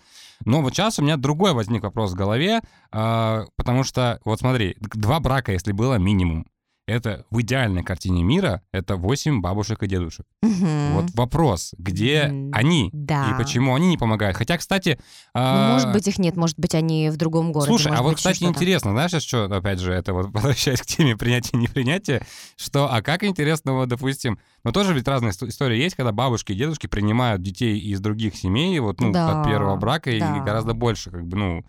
Но 0.44 0.60
вот 0.60 0.74
сейчас 0.74 0.98
у 0.98 1.02
меня 1.02 1.16
другой 1.16 1.52
возник 1.52 1.84
вопрос 1.84 2.12
в 2.12 2.14
голове, 2.16 2.60
а, 2.90 3.44
потому 3.56 3.84
что, 3.84 4.20
вот 4.24 4.40
смотри, 4.40 4.76
два 4.80 5.20
брака, 5.20 5.52
если 5.52 5.70
было 5.70 5.94
минимум, 5.94 6.44
это 6.88 7.24
в 7.30 7.40
идеальной 7.42 7.82
картине 7.84 8.22
мира, 8.24 8.62
это 8.72 8.96
8 8.96 9.40
бабушек 9.40 9.82
и 9.82 9.86
дедушек. 9.86 10.26
Мгм. 10.42 10.92
Вот 10.94 11.10
вопрос, 11.14 11.74
где 11.78 12.22
М, 12.22 12.50
они 12.52 12.90
Да. 12.92 13.30
и 13.30 13.34
почему 13.38 13.74
они 13.74 13.88
не 13.88 13.98
помогают. 13.98 14.36
Хотя, 14.36 14.56
кстати... 14.56 14.98
Ну, 15.34 15.40
а, 15.42 15.72
может 15.74 15.92
быть, 15.92 16.08
их 16.08 16.18
нет, 16.18 16.36
может 16.36 16.58
быть, 16.58 16.74
они 16.74 17.10
в 17.10 17.16
другом 17.16 17.52
городе. 17.52 17.68
Слушай, 17.70 17.92
а 17.94 18.02
вот, 18.02 18.10
быть, 18.10 18.16
кстати, 18.18 18.44
интересно, 18.44 18.92
знаешь, 18.92 19.22
что, 19.22 19.44
опять 19.44 19.78
же, 19.80 19.92
это 19.92 20.12
вот 20.12 20.26
возвращаясь 20.32 20.80
к 20.80 20.86
теме 20.86 21.16
принятия 21.16 21.56
и 21.56 21.60
непринятия, 21.60 22.22
что, 22.56 22.92
а 22.92 23.02
как 23.02 23.22
интересно, 23.24 23.74
вот, 23.74 23.88
допустим, 23.88 24.38
ну, 24.64 24.72
тоже 24.72 24.94
ведь 24.94 25.06
разные 25.06 25.32
исто- 25.32 25.48
истории 25.48 25.76
есть, 25.78 25.94
когда 25.94 26.12
бабушки 26.12 26.52
и 26.52 26.56
дедушки 26.56 26.86
принимают 26.86 27.42
детей 27.42 27.78
из 27.78 28.00
других 28.00 28.34
семей, 28.34 28.78
вот, 28.80 29.00
ну, 29.00 29.12
Да, 29.12 29.40
от 29.40 29.44
первого 29.46 29.76
брака, 29.76 30.10
и 30.10 30.20
да. 30.20 30.38
гораздо 30.40 30.74
больше, 30.74 31.10
как 31.10 31.26
бы, 31.26 31.36
ну, 31.36 31.64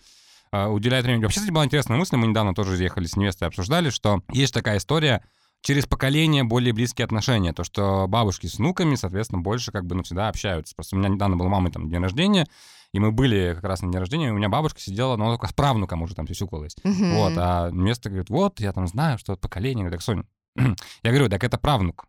а, 0.52 0.70
уделяют 0.70 1.06
времени. 1.06 1.24
Вообще, 1.24 1.40
кстати, 1.40 1.54
была 1.54 1.66
интересная 1.66 1.98
мысль, 1.98 2.16
мы 2.16 2.28
недавно 2.28 2.54
тоже 2.54 2.82
ехали 2.82 3.06
с 3.06 3.16
невестой, 3.16 3.48
обсуждали, 3.48 3.90
что 3.90 4.24
есть 4.32 4.54
такая 4.54 4.78
история, 4.78 5.24
через 5.62 5.86
поколение 5.86 6.44
более 6.44 6.74
близкие 6.74 7.06
отношения. 7.06 7.54
То, 7.54 7.64
что 7.64 8.08
бабушки 8.08 8.48
с 8.48 8.58
внуками, 8.58 8.96
соответственно, 8.96 9.42
больше 9.42 9.72
как 9.72 9.86
бы 9.86 9.96
ну, 9.96 10.04
всегда 10.04 10.30
общаются. 10.30 10.76
Просто 10.76 10.96
у 10.96 11.00
меня 11.00 11.10
недавно 11.10 11.36
был 11.36 11.48
мамой 11.50 11.72
там 11.72 11.90
день 11.90 12.02
рождения, 12.02 12.48
и 12.94 13.00
мы 13.00 13.12
были 13.12 13.54
как 13.56 13.64
раз 13.64 13.82
на 13.82 13.92
день 13.92 14.00
рождения, 14.00 14.28
и 14.28 14.32
у 14.32 14.36
меня 14.36 14.50
бабушка 14.50 14.80
сидела, 14.80 15.16
ну, 15.16 15.26
только 15.26 15.48
с 15.48 15.54
правнуком 15.54 16.02
уже 16.02 16.16
там 16.16 16.28
сюсюкалась. 16.28 16.76
Мгм. 16.84 17.16
Вот, 17.16 17.34
а 17.38 17.70
место 17.72 18.10
говорит, 18.10 18.30
вот, 18.30 18.60
я 18.60 18.74
там 18.74 18.88
знаю, 18.88 19.18
что 19.18 19.34
это 19.34 19.42
поколение. 19.42 19.84
Я 19.84 19.90
говорю, 19.90 19.98
так, 19.98 20.02
Соня, 20.04 20.26
я 21.04 21.12
говорю, 21.12 21.30
так 21.30 21.44
это 21.44 21.58
правнук. 21.58 22.08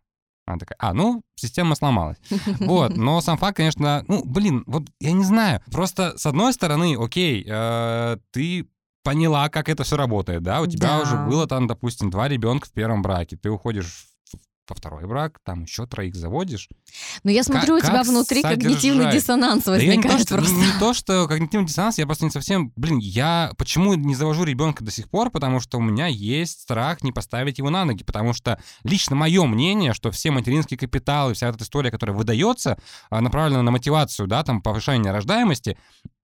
Она 0.51 0.59
такая, 0.59 0.75
а, 0.79 0.93
ну, 0.93 1.21
система 1.35 1.75
сломалась. 1.75 2.17
Вот, 2.59 2.95
но 2.97 3.21
сам 3.21 3.37
факт, 3.37 3.57
конечно, 3.57 4.03
ну, 4.07 4.23
блин, 4.25 4.63
вот 4.67 4.83
я 4.99 5.11
не 5.11 5.23
знаю. 5.23 5.61
Просто, 5.71 6.17
с 6.17 6.25
одной 6.25 6.53
стороны, 6.53 6.95
окей, 6.99 7.45
э, 7.47 8.17
ты 8.31 8.67
поняла, 9.03 9.49
как 9.49 9.67
это 9.69 9.83
все 9.83 9.97
работает, 9.97 10.43
да? 10.43 10.61
У 10.61 10.67
тебя 10.67 10.97
Да. 10.97 11.01
уже 11.01 11.17
было 11.17 11.47
там, 11.47 11.67
допустим, 11.67 12.09
два 12.11 12.27
ребенка 12.27 12.67
в 12.67 12.71
первом 12.71 13.01
браке. 13.01 13.35
Ты 13.35 13.49
уходишь 13.49 14.05
во 14.71 14.75
второй 14.75 15.05
брак, 15.05 15.39
там 15.43 15.63
еще 15.63 15.85
троих 15.85 16.15
заводишь. 16.15 16.69
Но 17.23 17.31
я 17.31 17.43
смотрю, 17.43 17.75
у 17.75 17.79
Как- 17.79 17.89
тебя 17.89 17.99
как 17.99 18.07
внутри 18.07 18.41
когнитивный 18.41 19.05
содержать? 19.05 19.13
диссонанс 19.13 19.63
Да 19.65 19.75
я 19.77 19.95
не 19.95 20.01
то, 20.01 20.07
возникает 20.07 20.27
что, 20.27 20.35
просто. 20.37 20.55
не 20.55 20.79
то, 20.79 20.93
что 20.93 21.27
когнитивный 21.27 21.67
диссонанс, 21.67 21.97
я 21.97 22.05
просто 22.05 22.25
не 22.25 22.31
совсем... 22.31 22.71
Блин, 22.75 22.97
я 22.97 23.51
почему 23.57 23.93
не 23.93 24.15
завожу 24.15 24.43
ребенка 24.45 24.83
до 24.83 24.91
сих 24.91 25.09
пор? 25.09 25.29
Потому 25.29 25.59
что 25.59 25.77
у 25.77 25.81
меня 25.81 26.07
есть 26.07 26.61
страх 26.61 27.03
не 27.03 27.11
поставить 27.11 27.57
его 27.57 27.69
на 27.69 27.85
ноги. 27.85 28.03
Потому 28.03 28.33
что 28.33 28.59
лично 28.83 29.15
мое 29.15 29.45
мнение, 29.45 29.93
что 29.93 30.09
все 30.11 30.31
материнские 30.31 30.77
капиталы, 30.77 31.33
вся 31.33 31.49
эта 31.49 31.63
история, 31.63 31.91
которая 31.91 32.15
выдается, 32.15 32.77
а, 33.09 33.21
направлена 33.21 33.61
на 33.61 33.71
мотивацию, 33.71 34.27
да, 34.27 34.43
там, 34.43 34.61
повышение 34.61 35.11
рождаемости, 35.11 35.77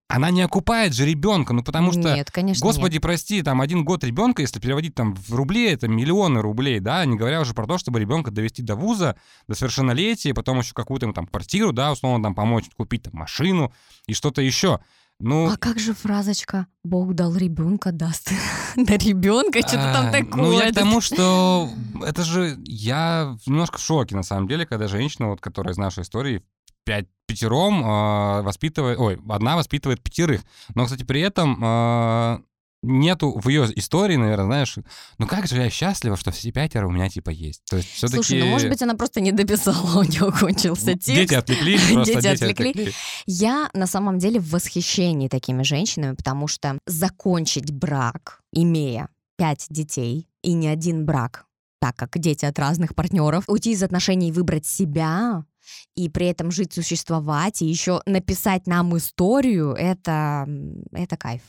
она 0.08 0.32
не 0.32 0.42
окупает 0.42 0.94
же 0.94 1.06
ребенка, 1.06 1.54
ну 1.54 1.64
потому 1.64 1.92
что 1.92 2.16
Нет, 2.16 2.32
конечно, 2.32 2.66
Господи, 2.66 3.00
прости, 3.00 3.42
там 3.42 3.60
один 3.60 3.84
год 3.84 4.04
ребенка, 4.04 4.42
если 4.42 4.60
переводить 4.60 4.96
там 4.96 5.16
в 5.16 5.34
рубли, 5.34 5.70
это 5.70 5.88
миллионы 5.88 6.42
рублей, 6.42 6.80
да, 6.80 7.04
не 7.06 7.18
говоря 7.18 7.42
уже 7.42 7.54
про 7.54 7.68
то, 7.68 7.78
чтобы 7.78 8.00
ребенка 8.00 8.32
довести 8.32 8.62
до 8.62 8.76
вуза, 8.76 9.18
до 9.48 9.56
совершеннолетия, 9.56 10.34
потом 10.34 10.60
еще 10.60 10.74
какую-то 10.74 11.06
ему 11.06 11.14
там 11.14 11.28
квартиру, 11.28 11.74
да, 11.74 11.92
условно 11.92 12.24
там 12.24 12.36
помочь 12.36 12.66
купить 12.78 13.04
там 13.04 13.16
машину 13.16 13.74
и 14.06 14.14
что-то 14.14 14.42
еще. 14.42 14.80
Ну, 15.20 15.50
А 15.52 15.58
как 15.58 15.80
же 15.80 15.96
фразочка 15.96 16.68
«Бог 16.84 17.16
дал 17.16 17.36
ребенка, 17.36 17.92
даст 17.92 18.32
на 18.76 18.98
ребенка», 18.98 19.60
что-то 19.60 19.92
там 19.92 20.06
а, 20.08 20.12
такое. 20.12 20.44
Ну, 20.44 20.52
я 20.52 20.72
к 20.72 20.76
тому, 20.76 21.02
что 21.02 21.70
это 22.06 22.24
же... 22.24 22.56
Я 22.64 23.36
немножко 23.48 23.80
в 23.80 23.82
шоке, 23.82 24.16
на 24.16 24.22
самом 24.22 24.48
деле, 24.48 24.68
когда 24.68 24.88
женщина, 24.88 25.30
вот, 25.30 25.42
которая 25.42 25.74
из 25.74 25.78
нашей 25.78 26.04
истории, 26.04 26.44
пять 26.88 27.06
пятером 27.27 27.84
э, 27.84 28.41
воспитывает... 28.44 28.98
Ой, 28.98 29.20
одна 29.27 29.58
воспитывает 29.58 30.01
пятерых. 30.01 30.41
Но, 30.74 30.86
кстати, 30.86 31.03
при 31.03 31.20
этом 31.20 31.62
э, 31.62 32.39
нету 32.82 33.38
в 33.38 33.50
ее 33.50 33.67
истории, 33.75 34.15
наверное, 34.15 34.46
знаешь, 34.46 34.75
ну 35.17 35.27
как 35.27 35.46
же 35.48 35.58
я 35.58 35.70
счастлива, 35.70 36.15
что 36.15 36.32
все 36.32 36.51
пятеро 36.51 36.88
у 36.88 36.91
меня 36.91 37.10
типа 37.10 37.29
есть. 37.29 37.63
То 37.70 37.75
есть 37.75 37.89
все-таки... 37.89 38.24
Слушай, 38.24 38.39
ну 38.39 38.48
может 38.48 38.70
быть 38.70 38.82
она 38.82 38.96
просто 38.96 39.20
не 39.20 39.34
дописала, 39.34 40.00
у 40.00 40.03
нее 40.03 40.32
кончился 40.32 40.94
текст. 40.94 41.08
Дети 41.08 41.34
отвлекли, 41.34 41.77
просто 41.94 42.06
Дети 42.06 42.22
дети 42.22 42.27
отвлекли. 42.27 42.70
отвлекли. 42.70 42.94
Я 43.25 43.70
на 43.74 43.88
самом 43.88 44.20
деле 44.20 44.39
в 44.39 44.50
восхищении 44.50 45.27
такими 45.27 45.63
женщинами, 45.63 46.15
потому 46.15 46.48
что 46.48 46.79
закончить 46.86 47.72
брак, 47.72 48.39
имея 48.53 49.10
пять 49.38 49.65
детей 49.70 50.29
и 50.41 50.53
не 50.53 50.70
один 50.70 51.06
брак, 51.06 51.46
так 51.82 51.96
как 51.98 52.17
дети 52.17 52.46
от 52.46 52.58
разных 52.58 52.96
партнеров, 52.96 53.44
уйти 53.48 53.72
из 53.72 53.84
отношений 53.84 54.29
и 54.29 54.32
выбрать 54.32 54.65
себя, 54.65 55.44
и 55.95 56.09
при 56.09 56.27
этом 56.27 56.51
жить, 56.51 56.74
существовать, 56.74 57.62
и 57.62 57.65
еще 57.65 58.01
написать 58.05 58.67
нам 58.67 58.95
историю, 58.97 59.74
это, 59.74 60.47
это 60.91 61.17
кайф. 61.17 61.41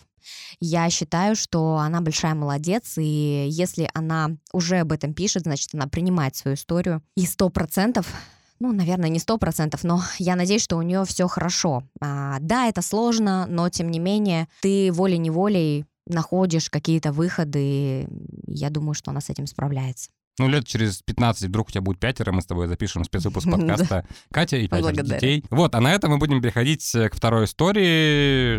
Я 0.60 0.90
считаю, 0.90 1.36
что 1.36 1.76
она 1.76 2.00
большая 2.00 2.34
молодец, 2.34 2.98
и 2.98 3.46
если 3.50 3.88
она 3.94 4.36
уже 4.52 4.78
об 4.78 4.92
этом 4.92 5.14
пишет, 5.14 5.44
значит, 5.44 5.74
она 5.74 5.86
принимает 5.86 6.36
свою 6.36 6.56
историю. 6.56 7.02
И 7.16 7.26
сто 7.26 7.48
процентов 7.48 8.12
ну, 8.60 8.72
наверное, 8.72 9.08
не 9.08 9.20
сто 9.20 9.38
процентов, 9.38 9.84
но 9.84 10.02
я 10.18 10.34
надеюсь, 10.34 10.62
что 10.62 10.76
у 10.78 10.82
нее 10.82 11.04
все 11.04 11.28
хорошо. 11.28 11.84
А, 12.00 12.38
да, 12.40 12.66
это 12.66 12.82
сложно, 12.82 13.46
но 13.48 13.68
тем 13.68 13.88
не 13.88 14.00
менее 14.00 14.48
ты 14.62 14.90
волей-неволей 14.90 15.84
находишь 16.06 16.68
какие-то 16.68 17.12
выходы. 17.12 17.60
и 17.62 18.08
Я 18.46 18.70
думаю, 18.70 18.94
что 18.94 19.10
она 19.10 19.20
с 19.20 19.30
этим 19.30 19.46
справляется. 19.46 20.10
Ну, 20.38 20.48
лет 20.48 20.66
через 20.66 21.02
15 21.02 21.48
вдруг 21.48 21.68
у 21.68 21.70
тебя 21.70 21.80
будет 21.82 21.98
пятеро, 21.98 22.32
мы 22.32 22.42
с 22.42 22.46
тобой 22.46 22.66
запишем 22.68 23.04
спецвыпуск 23.04 23.50
подкаста 23.50 24.06
Катя 24.32 24.56
и 24.56 24.68
пятеро 24.68 24.92
детей. 24.92 25.44
Вот, 25.50 25.74
а 25.74 25.80
на 25.80 25.92
этом 25.92 26.12
мы 26.12 26.18
будем 26.18 26.40
переходить 26.40 26.94
э, 26.94 27.08
к 27.08 27.14
второй 27.14 27.44
истории. 27.44 28.58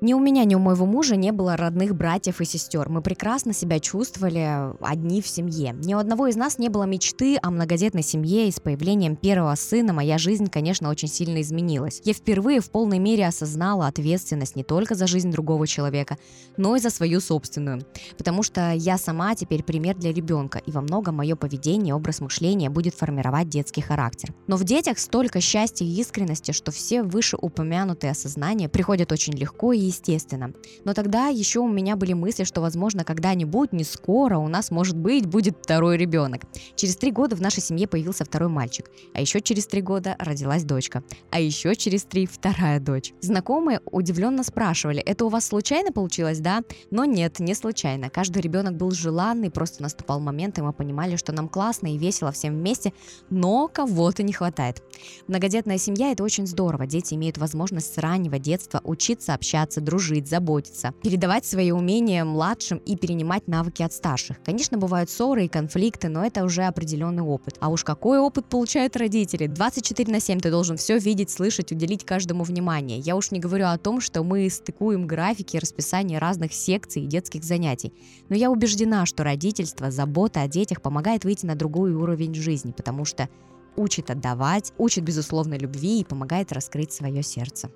Ни 0.00 0.14
у 0.14 0.20
меня, 0.20 0.44
ни 0.44 0.54
у 0.54 0.60
моего 0.60 0.86
мужа 0.86 1.16
не 1.16 1.32
было 1.32 1.56
родных 1.56 1.96
братьев 1.96 2.40
и 2.40 2.44
сестер. 2.44 2.88
Мы 2.88 3.02
прекрасно 3.02 3.52
себя 3.52 3.80
чувствовали 3.80 4.72
одни 4.80 5.20
в 5.20 5.26
семье. 5.26 5.74
Ни 5.76 5.92
у 5.94 5.98
одного 5.98 6.28
из 6.28 6.36
нас 6.36 6.56
не 6.58 6.68
было 6.68 6.84
мечты 6.84 7.36
о 7.42 7.50
многодетной 7.50 8.04
семье, 8.04 8.46
и 8.46 8.52
с 8.52 8.60
появлением 8.60 9.16
первого 9.16 9.56
сына 9.56 9.92
моя 9.92 10.16
жизнь, 10.16 10.46
конечно, 10.46 10.88
очень 10.88 11.08
сильно 11.08 11.40
изменилась. 11.40 12.00
Я 12.04 12.12
впервые 12.12 12.60
в 12.60 12.70
полной 12.70 13.00
мере 13.00 13.26
осознала 13.26 13.88
ответственность 13.88 14.54
не 14.54 14.62
только 14.62 14.94
за 14.94 15.08
жизнь 15.08 15.32
другого 15.32 15.66
человека, 15.66 16.16
но 16.56 16.76
и 16.76 16.80
за 16.80 16.90
свою 16.90 17.20
собственную. 17.20 17.84
Потому 18.16 18.44
что 18.44 18.70
я 18.74 18.98
сама 18.98 19.34
теперь 19.34 19.64
пример 19.64 19.96
для 19.96 20.12
ребенка, 20.12 20.58
и 20.64 20.70
во 20.70 20.80
многом 20.80 21.16
мое 21.16 21.34
поведение, 21.34 21.92
образ 21.92 22.20
мышления 22.20 22.70
будет 22.70 22.94
формировать 22.94 23.48
детский 23.48 23.80
характер. 23.80 24.32
Но 24.46 24.54
в 24.54 24.62
детях 24.62 25.00
столько 25.00 25.40
счастья 25.40 25.84
и 25.84 26.00
искренности, 26.00 26.52
что 26.52 26.70
все 26.70 27.02
вышеупомянутые 27.02 28.12
осознания 28.12 28.68
приходят 28.68 29.10
очень 29.10 29.32
легко 29.32 29.72
и 29.72 29.87
естественно. 29.88 30.52
Но 30.84 30.94
тогда 30.94 31.28
еще 31.28 31.60
у 31.60 31.68
меня 31.68 31.96
были 31.96 32.12
мысли, 32.12 32.44
что, 32.44 32.60
возможно, 32.60 33.04
когда-нибудь, 33.04 33.72
не 33.72 33.84
скоро, 33.84 34.38
у 34.38 34.48
нас, 34.48 34.70
может 34.70 34.96
быть, 34.96 35.26
будет 35.26 35.58
второй 35.60 35.96
ребенок. 35.96 36.42
Через 36.76 36.96
три 36.96 37.10
года 37.10 37.36
в 37.36 37.40
нашей 37.40 37.62
семье 37.62 37.88
появился 37.88 38.24
второй 38.24 38.48
мальчик, 38.48 38.90
а 39.14 39.20
еще 39.20 39.40
через 39.40 39.66
три 39.66 39.82
года 39.82 40.16
родилась 40.18 40.64
дочка, 40.64 41.02
а 41.30 41.40
еще 41.40 41.74
через 41.74 42.04
три 42.04 42.26
вторая 42.26 42.80
дочь. 42.80 43.12
Знакомые 43.20 43.80
удивленно 43.90 44.44
спрашивали, 44.44 45.00
это 45.00 45.24
у 45.24 45.28
вас 45.28 45.46
случайно 45.46 45.92
получилось, 45.92 46.38
да? 46.40 46.62
Но 46.90 47.04
нет, 47.04 47.40
не 47.40 47.54
случайно. 47.54 48.10
Каждый 48.10 48.42
ребенок 48.42 48.76
был 48.76 48.90
желанный, 48.90 49.50
просто 49.50 49.82
наступал 49.82 50.20
момент, 50.20 50.58
и 50.58 50.62
мы 50.62 50.72
понимали, 50.72 51.16
что 51.16 51.32
нам 51.32 51.48
классно 51.48 51.88
и 51.88 51.98
весело 51.98 52.32
всем 52.32 52.54
вместе, 52.54 52.92
но 53.30 53.68
кого-то 53.68 54.22
не 54.22 54.32
хватает. 54.32 54.82
Многодетная 55.26 55.78
семья– 55.78 56.12
это 56.12 56.22
очень 56.22 56.46
здорово. 56.46 56.86
Дети 56.86 57.14
имеют 57.14 57.38
возможность 57.38 57.94
с 57.94 57.98
раннего 57.98 58.38
детства 58.38 58.80
учиться 58.84 59.34
общаться, 59.34 59.77
дружить, 59.80 60.28
заботиться, 60.28 60.92
передавать 61.02 61.44
свои 61.46 61.70
умения 61.70 62.24
младшим 62.24 62.78
и 62.78 62.96
перенимать 62.96 63.48
навыки 63.48 63.82
от 63.82 63.92
старших. 63.92 64.42
Конечно, 64.44 64.78
бывают 64.78 65.10
ссоры 65.10 65.44
и 65.44 65.48
конфликты, 65.48 66.08
но 66.08 66.24
это 66.24 66.44
уже 66.44 66.64
определенный 66.64 67.22
опыт. 67.22 67.56
А 67.60 67.68
уж 67.68 67.84
какой 67.84 68.18
опыт 68.18 68.46
получают 68.46 68.96
родители? 68.96 69.46
24 69.46 70.12
на 70.12 70.20
7 70.20 70.40
ты 70.40 70.50
должен 70.50 70.76
все 70.76 70.98
видеть, 70.98 71.30
слышать, 71.30 71.72
уделить 71.72 72.04
каждому 72.04 72.44
внимание. 72.44 72.98
Я 72.98 73.16
уж 73.16 73.30
не 73.30 73.40
говорю 73.40 73.66
о 73.66 73.78
том, 73.78 74.00
что 74.00 74.22
мы 74.22 74.48
стыкуем 74.50 75.06
графики 75.06 75.56
и 75.56 75.60
расписание 75.60 76.18
разных 76.18 76.52
секций 76.52 77.02
и 77.02 77.06
детских 77.06 77.44
занятий. 77.44 77.92
Но 78.28 78.36
я 78.36 78.50
убеждена, 78.50 79.06
что 79.06 79.24
родительство, 79.24 79.90
забота 79.90 80.42
о 80.42 80.48
детях 80.48 80.82
помогает 80.82 81.24
выйти 81.24 81.46
на 81.46 81.54
другой 81.54 81.92
уровень 81.92 82.34
жизни, 82.34 82.72
потому 82.72 83.04
что 83.04 83.28
учит 83.76 84.10
отдавать, 84.10 84.72
учит 84.76 85.04
безусловной 85.04 85.58
любви 85.58 86.00
и 86.00 86.04
помогает 86.04 86.52
раскрыть 86.52 86.92
свое 86.92 87.22
сердце. 87.22 87.70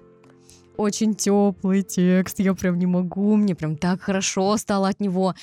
Очень 0.77 1.15
теплый 1.15 1.83
текст, 1.83 2.39
я 2.41 2.55
прям 2.55 2.79
не 2.79 2.87
могу, 2.87 3.37
мне 3.37 3.55
прям 3.55 3.77
так 3.77 4.01
хорошо 4.03 4.57
стало 4.57 4.89
от 4.89 5.01
него. 5.01 5.35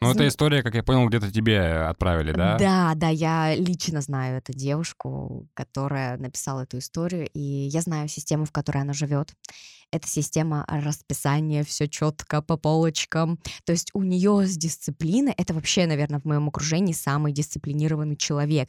ну, 0.00 0.08
Зн- 0.10 0.14
эта 0.14 0.28
история, 0.28 0.62
как 0.62 0.74
я 0.74 0.82
понял, 0.82 1.08
где-то 1.08 1.32
тебе 1.32 1.60
отправили, 1.88 2.32
да? 2.32 2.58
Да, 2.58 2.92
да, 2.94 3.08
я 3.08 3.54
лично 3.54 4.00
знаю 4.02 4.38
эту 4.38 4.52
девушку, 4.52 5.48
которая 5.54 6.18
написала 6.18 6.62
эту 6.62 6.78
историю, 6.78 7.28
и 7.32 7.40
я 7.40 7.80
знаю 7.80 8.08
систему, 8.08 8.44
в 8.44 8.52
которой 8.52 8.82
она 8.82 8.92
живет. 8.92 9.32
Это 9.92 10.08
система 10.08 10.64
расписания, 10.68 11.64
все 11.64 11.88
четко 11.88 12.42
по 12.42 12.56
полочкам. 12.56 13.38
То 13.64 13.72
есть 13.72 13.90
у 13.94 14.02
нее 14.02 14.46
с 14.46 14.56
дисциплиной, 14.56 15.32
это 15.36 15.54
вообще, 15.54 15.86
наверное, 15.86 16.20
в 16.20 16.24
моем 16.24 16.48
окружении 16.48 16.92
самый 16.92 17.32
дисциплинированный 17.32 18.16
человек. 18.16 18.68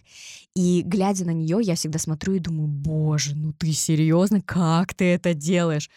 И 0.56 0.84
глядя 0.86 1.26
на 1.26 1.32
нее, 1.32 1.60
я 1.62 1.76
всегда 1.76 2.00
смотрю 2.00 2.36
и 2.36 2.40
думаю, 2.40 2.68
боже, 2.68 3.36
ну 3.36 3.54
ты 3.54 3.74
серьезно, 3.74 4.42
как 4.42 4.94
ты 4.94 5.06
это 5.06 5.34
делаешь? 5.34 5.90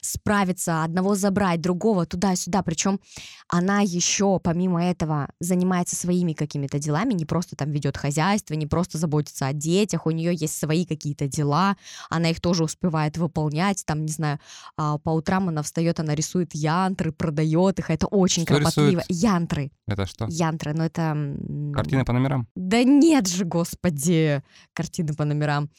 Справиться, 0.00 0.84
одного 0.84 1.14
забрать, 1.14 1.60
другого 1.60 2.06
туда-сюда. 2.06 2.62
Причем 2.62 3.00
она 3.48 3.80
еще, 3.80 4.40
помимо 4.40 4.82
этого, 4.82 5.28
занимается 5.40 5.96
своими 5.96 6.32
какими-то 6.32 6.78
делами, 6.78 7.12
не 7.14 7.26
просто 7.26 7.56
там 7.56 7.70
ведет 7.70 7.96
хозяйство, 7.96 8.54
не 8.54 8.66
просто 8.66 8.98
заботится 8.98 9.46
о 9.46 9.52
детях, 9.52 10.06
у 10.06 10.10
нее 10.10 10.34
есть 10.34 10.58
свои 10.58 10.84
какие-то 10.86 11.28
дела, 11.28 11.76
она 12.08 12.30
их 12.30 12.40
тоже 12.40 12.64
успевает 12.64 13.16
выполнять, 13.18 13.84
там, 13.86 14.04
не 14.04 14.12
знаю, 14.12 14.38
а, 14.76 14.98
по 14.98 15.10
утрам 15.10 15.48
она 15.48 15.62
встает, 15.62 16.00
она 16.00 16.14
рисует 16.14 16.54
янтры, 16.54 17.12
продает 17.12 17.78
их, 17.78 17.90
это 17.90 18.06
очень 18.06 18.42
Что 18.44 18.56
кропотливо. 18.56 19.00
рисует? 19.00 19.04
Янтры, 19.08 19.70
Это 19.86 20.06
что? 20.06 20.26
янтры, 20.28 20.72
но 20.74 20.84
это... 20.84 21.02
м, 21.02 21.72
Картины 21.74 22.04
по 22.04 22.12
номерам? 22.12 22.46
Да 22.54 22.82
нет 22.82 23.26
же, 23.28 23.44
господи, 23.44 24.42
картины 24.74 25.14
по 25.14 25.24
номерам. 25.24 25.70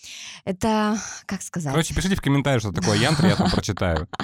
Это, 0.46 0.98
как 1.26 1.42
сказать? 1.42 1.72
Короче, 1.72 1.94
пишите 1.94 2.16
в 2.16 2.22
комментариях, 2.22 2.62
что 2.62 2.72
такое 2.72 2.98
янтра, 2.98 3.30
я 3.30 3.36
там 3.36 3.50
прочитаю. 3.52 4.08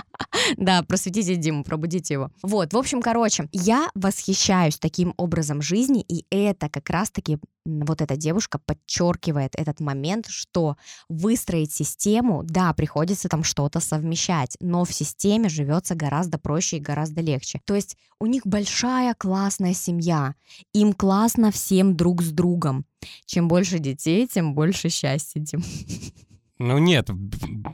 Да, 0.57 0.83
просветите 0.83 1.35
Диму, 1.35 1.63
пробудите 1.63 2.15
его. 2.15 2.31
Вот, 2.41 2.73
в 2.73 2.77
общем, 2.77 3.01
короче, 3.01 3.47
я 3.51 3.89
восхищаюсь 3.95 4.77
таким 4.77 5.13
образом 5.17 5.62
жизни, 5.62 6.01
и 6.01 6.25
это 6.29 6.69
как 6.69 6.89
раз-таки 6.89 7.38
вот 7.65 8.01
эта 8.01 8.15
девушка 8.15 8.59
подчеркивает 8.59 9.53
этот 9.55 9.79
момент, 9.79 10.27
что 10.27 10.77
выстроить 11.07 11.71
систему, 11.71 12.41
да, 12.43 12.73
приходится 12.73 13.29
там 13.29 13.43
что-то 13.43 13.79
совмещать, 13.79 14.57
но 14.59 14.85
в 14.85 14.93
системе 14.93 15.49
живется 15.49 15.95
гораздо 15.95 16.38
проще 16.38 16.77
и 16.77 16.81
гораздо 16.81 17.21
легче. 17.21 17.62
То 17.65 17.75
есть 17.75 17.95
у 18.19 18.25
них 18.25 18.45
большая 18.45 19.13
классная 19.13 19.73
семья, 19.73 20.35
им 20.73 20.93
классно 20.93 21.51
всем 21.51 21.95
друг 21.95 22.21
с 22.21 22.31
другом. 22.31 22.85
Чем 23.25 23.47
больше 23.47 23.79
детей, 23.79 24.27
тем 24.27 24.53
больше 24.53 24.89
счастья, 24.89 25.39
Дим. 25.39 25.63
Ну 26.59 26.77
нет, 26.77 27.09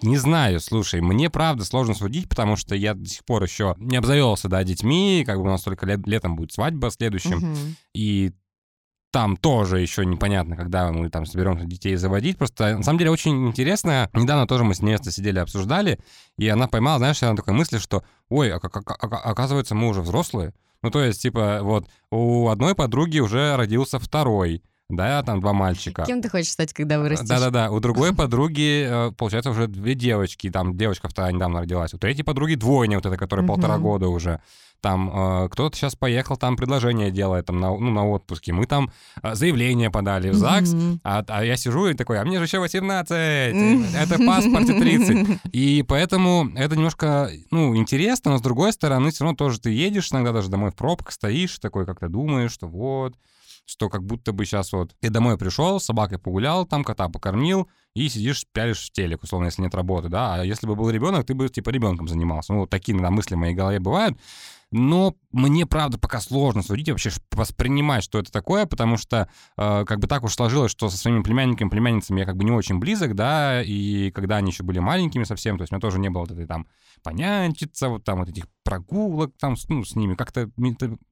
не 0.04 0.18
знаю, 0.18 0.60
слушай, 0.60 1.02
мне 1.02 1.32
правда 1.32 1.66
сложно 1.66 1.96
судить, 1.96 2.30
потому 2.30 2.56
что 2.56 2.76
я 2.76 2.94
до 2.94 3.10
сих 3.10 3.26
пор 3.26 3.44
еще 3.44 3.76
не 3.80 3.98
обзавелся, 3.98 4.48
да, 4.48 4.64
детьми, 4.64 5.24
как 5.26 5.38
бы 5.38 5.44
у 5.44 5.48
нас 5.48 5.64
только 5.64 5.88
лет, 5.88 6.06
летом 6.06 6.36
будет 6.36 6.52
свадьба 6.52 6.92
следующим, 6.92 7.38
угу. 7.38 7.58
и 7.96 8.32
там 9.16 9.38
тоже 9.38 9.80
еще 9.80 10.06
непонятно, 10.06 10.58
когда 10.58 10.92
мы 10.92 11.10
там 11.10 11.26
соберемся 11.26 11.66
детей 11.66 11.96
заводить. 11.96 12.38
Просто, 12.38 12.76
на 12.76 12.84
самом 12.84 13.00
деле, 13.00 13.12
очень 13.12 13.48
интересно. 13.48 14.10
Недавно 14.12 14.46
тоже 14.46 14.66
мы 14.66 14.76
с 14.76 14.82
ней 14.82 14.98
сидели, 14.98 15.40
обсуждали, 15.40 16.00
и 16.38 16.50
она 16.50 16.68
поймала, 16.68 16.98
знаешь, 16.98 17.24
она 17.24 17.38
такой 17.38 17.54
мысли, 17.54 17.78
что, 17.78 18.04
ой, 18.28 18.52
а, 18.52 18.58
а, 18.58 18.82
а, 18.84 19.06
оказывается, 19.32 19.74
мы 19.74 19.88
уже 19.88 20.02
взрослые. 20.02 20.54
Ну, 20.82 20.92
то 20.92 21.02
есть, 21.02 21.22
типа, 21.22 21.60
вот, 21.62 21.88
у 22.12 22.50
одной 22.50 22.76
подруги 22.76 23.20
уже 23.20 23.56
родился 23.56 24.00
второй, 24.00 24.62
да, 24.90 25.24
там 25.24 25.42
два 25.42 25.54
мальчика. 25.54 26.04
Кем 26.06 26.22
ты 26.22 26.30
хочешь 26.30 26.52
стать, 26.52 26.72
когда 26.72 27.00
вырастешь? 27.00 27.28
Да-да-да, 27.28 27.72
у 27.72 27.80
другой 27.80 28.14
подруги, 28.16 28.86
э, 28.88 29.12
получается, 29.18 29.50
уже 29.50 29.68
две 29.68 29.96
девочки, 29.96 30.50
там 30.52 30.78
девочка 30.78 31.10
вторая 31.10 31.34
недавно 31.34 31.62
родилась, 31.62 31.94
у 31.94 31.98
третьей 31.98 32.24
подруги 32.24 32.56
двойня, 32.56 32.98
вот 32.98 33.06
эта, 33.06 33.18
которая 33.18 33.46
полтора 33.48 33.78
года 33.80 34.08
уже. 34.08 34.42
Там 34.82 35.10
э, 35.46 35.50
кто-то 35.50 35.76
сейчас 35.76 35.96
поехал, 35.96 36.38
там 36.38 36.56
предложение 36.56 37.10
делает 37.10 37.48
там 37.48 37.60
на, 37.60 37.70
ну, 37.70 37.90
на 37.90 38.08
отпуске. 38.08 38.54
Мы 38.54 38.68
там 38.68 38.92
э, 39.24 39.34
заявление 39.34 39.90
подали 39.90 40.30
в 40.30 40.36
ЗАГС, 40.36 40.76
а, 41.04 41.24
а 41.28 41.44
я 41.44 41.58
сижу 41.58 41.88
и 41.88 41.96
такой, 41.96 42.20
а 42.20 42.26
мне 42.26 42.38
же 42.38 42.44
еще 42.44 42.60
18, 42.60 43.10
это 43.96 44.24
паспорт 44.24 44.68
30. 44.68 45.40
И 45.52 45.84
поэтому 45.88 46.52
это 46.56 46.76
немножко, 46.76 47.32
ну, 47.50 47.76
интересно, 47.76 48.32
но 48.32 48.38
с 48.38 48.42
другой 48.42 48.74
стороны, 48.74 49.10
все 49.10 49.24
равно 49.24 49.36
тоже 49.36 49.60
ты 49.60 49.72
едешь 49.72 50.12
иногда 50.12 50.32
даже 50.32 50.50
домой 50.50 50.70
в 50.70 50.76
пробках, 50.76 51.14
стоишь, 51.14 51.58
такой 51.58 51.88
как-то 51.88 52.08
думаешь, 52.08 52.52
что 52.52 52.68
вот, 52.68 53.16
что 53.66 53.90
как 53.90 54.04
будто 54.04 54.32
бы 54.32 54.46
сейчас 54.46 54.72
вот 54.72 54.96
ты 55.00 55.10
домой 55.10 55.38
пришел, 55.38 55.80
с 55.80 55.86
собакой 55.86 56.20
погулял, 56.20 56.66
там 56.66 56.84
кота 56.84 57.10
покормил, 57.10 57.70
и 57.96 58.10
сидишь, 58.10 58.46
пялишь 58.52 58.86
в 58.86 58.92
телек, 58.92 59.24
условно, 59.24 59.46
если 59.46 59.62
нет 59.62 59.74
работы, 59.74 60.10
да, 60.10 60.36
а 60.36 60.44
если 60.44 60.68
бы 60.68 60.76
был 60.76 60.90
ребенок, 60.90 61.26
ты 61.26 61.34
бы, 61.34 61.48
типа, 61.48 61.70
ребенком 61.70 62.08
занимался. 62.08 62.54
Ну, 62.54 62.60
вот 62.60 62.70
такие 62.70 62.94
иногда 62.94 63.10
мысли 63.10 63.36
в 63.36 63.38
моей 63.38 63.56
голове 63.56 63.80
бывают. 63.80 64.18
Но 64.72 65.16
мне, 65.32 65.66
правда, 65.66 65.98
пока 65.98 66.20
сложно 66.20 66.62
судить, 66.64 66.90
вообще 66.90 67.12
воспринимать, 67.32 68.04
что 68.04 68.20
это 68.20 68.32
такое, 68.32 68.66
потому 68.66 68.98
что 68.98 69.30
э, 69.58 69.86
как 69.86 70.00
бы 70.00 70.08
так 70.08 70.24
уж 70.24 70.34
сложилось, 70.34 70.72
что 70.72 70.90
со 70.90 70.98
своими 70.98 71.24
племянниками, 71.24 71.70
племянницами 71.70 72.20
я 72.20 72.26
как 72.26 72.36
бы 72.36 72.44
не 72.44 72.52
очень 72.52 72.80
близок, 72.80 73.16
да, 73.16 73.62
и 73.64 74.12
когда 74.12 74.38
они 74.38 74.52
еще 74.52 74.64
были 74.64 74.80
маленькими 74.80 75.24
совсем, 75.24 75.58
то 75.58 75.62
есть 75.62 75.72
у 75.72 75.76
меня 75.76 75.82
тоже 75.82 76.00
не 76.00 76.10
было 76.10 76.22
вот 76.22 76.32
этой 76.32 76.46
там 76.46 76.68
понянчиться, 77.04 77.90
вот 77.90 78.04
там 78.04 78.20
вот 78.20 78.30
этих 78.30 78.46
прогулок 78.64 79.34
там 79.40 79.56
ну, 79.70 79.86
с 79.86 79.96
ними, 79.96 80.16
как-то 80.16 80.50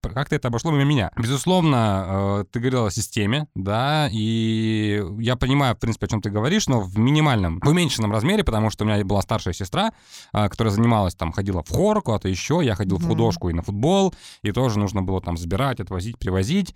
как 0.01 0.33
это 0.33 0.47
обошло 0.47 0.71
мимо 0.71 0.85
меня. 0.85 1.11
Безусловно, 1.15 2.05
э, 2.41 2.45
ты 2.51 2.59
говорил 2.59 2.85
о 2.87 2.91
системе, 2.91 3.47
да, 3.55 4.09
и 4.11 5.03
я 5.19 5.35
понимаю, 5.35 5.75
в 5.75 5.79
принципе, 5.79 6.07
о 6.07 6.09
чем 6.09 6.21
ты 6.21 6.29
говоришь, 6.29 6.67
но 6.73 6.81
в 6.81 6.97
минимальном, 6.97 7.59
в 7.59 7.67
уменьшенном 7.67 8.11
размере, 8.11 8.43
потому 8.43 8.69
что 8.69 8.83
у 8.83 8.87
меня 8.87 9.03
была 9.05 9.21
старшая 9.21 9.53
сестра, 9.53 9.91
э, 10.33 10.49
которая 10.49 10.73
занималась 10.73 11.15
там, 11.15 11.31
ходила 11.31 11.63
в 11.63 11.69
хор 11.69 12.01
куда-то 12.01 12.27
еще, 12.27 12.61
я 12.63 12.75
ходил 12.75 12.97
в 12.97 13.05
художку 13.05 13.49
и 13.49 13.53
на 13.53 13.61
футбол, 13.61 14.13
и 14.41 14.51
тоже 14.51 14.79
нужно 14.79 15.03
было 15.03 15.21
там 15.21 15.37
забирать, 15.37 15.79
отвозить, 15.79 16.17
привозить. 16.17 16.75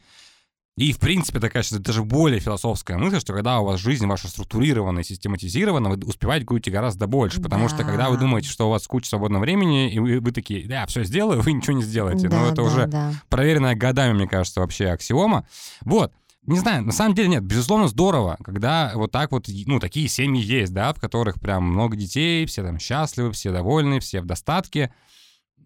И, 0.77 0.91
в 0.93 0.99
принципе, 0.99 1.39
такая 1.39 1.63
сейчас 1.63 1.79
даже 1.79 2.03
более 2.03 2.39
философская 2.39 2.99
мысль, 2.99 3.19
что 3.19 3.33
когда 3.33 3.60
у 3.60 3.65
вас 3.65 3.79
жизнь 3.79 4.05
ваша 4.05 4.27
структурирована 4.27 4.99
и 4.99 5.03
систематизирована, 5.03 5.89
вы 5.89 5.97
успеваете 6.05 6.45
будете 6.45 6.69
гораздо 6.69 7.07
больше. 7.07 7.41
Потому 7.41 7.63
да. 7.63 7.69
что 7.69 7.83
когда 7.83 8.12
вы 8.12 8.17
думаете, 8.17 8.47
что 8.47 8.67
у 8.67 8.69
вас 8.69 8.86
куча 8.86 9.10
свободного 9.10 9.41
времени, 9.41 9.91
и 9.91 9.97
вы, 9.97 10.19
вы 10.19 10.31
такие, 10.31 10.67
да, 10.67 10.86
все 10.86 11.03
сделаю, 11.03 11.41
вы 11.45 11.53
ничего 11.53 11.75
не 11.75 11.81
сделаете. 11.81 12.27
Да, 12.27 12.41
Но 12.41 12.45
это 12.45 12.57
да, 12.57 12.62
уже 12.62 12.86
да. 12.86 13.13
проверенная 13.27 13.73
годами, 13.73 14.13
мне 14.13 14.27
кажется, 14.27 14.60
вообще 14.60 14.89
аксиома. 14.89 15.47
Вот. 15.81 16.13
Не 16.47 16.60
знаю, 16.60 16.86
на 16.86 16.93
самом 16.93 17.13
деле 17.13 17.27
нет, 17.27 17.43
безусловно, 17.43 17.89
здорово, 17.89 18.38
когда 18.41 18.93
вот 18.95 19.12
так 19.12 19.33
вот, 19.33 19.49
ну, 19.65 19.81
такие 19.81 20.07
семьи 20.07 20.41
есть, 20.41 20.73
да, 20.73 20.93
в 20.93 20.99
которых 20.99 21.41
прям 21.41 21.65
много 21.65 21.97
детей, 21.97 22.45
все 22.45 22.63
там 22.63 22.79
счастливы, 22.79 23.33
все 23.33 23.51
довольны, 23.51 23.99
все 23.99 24.21
в 24.21 24.25
достатке. 24.25 24.93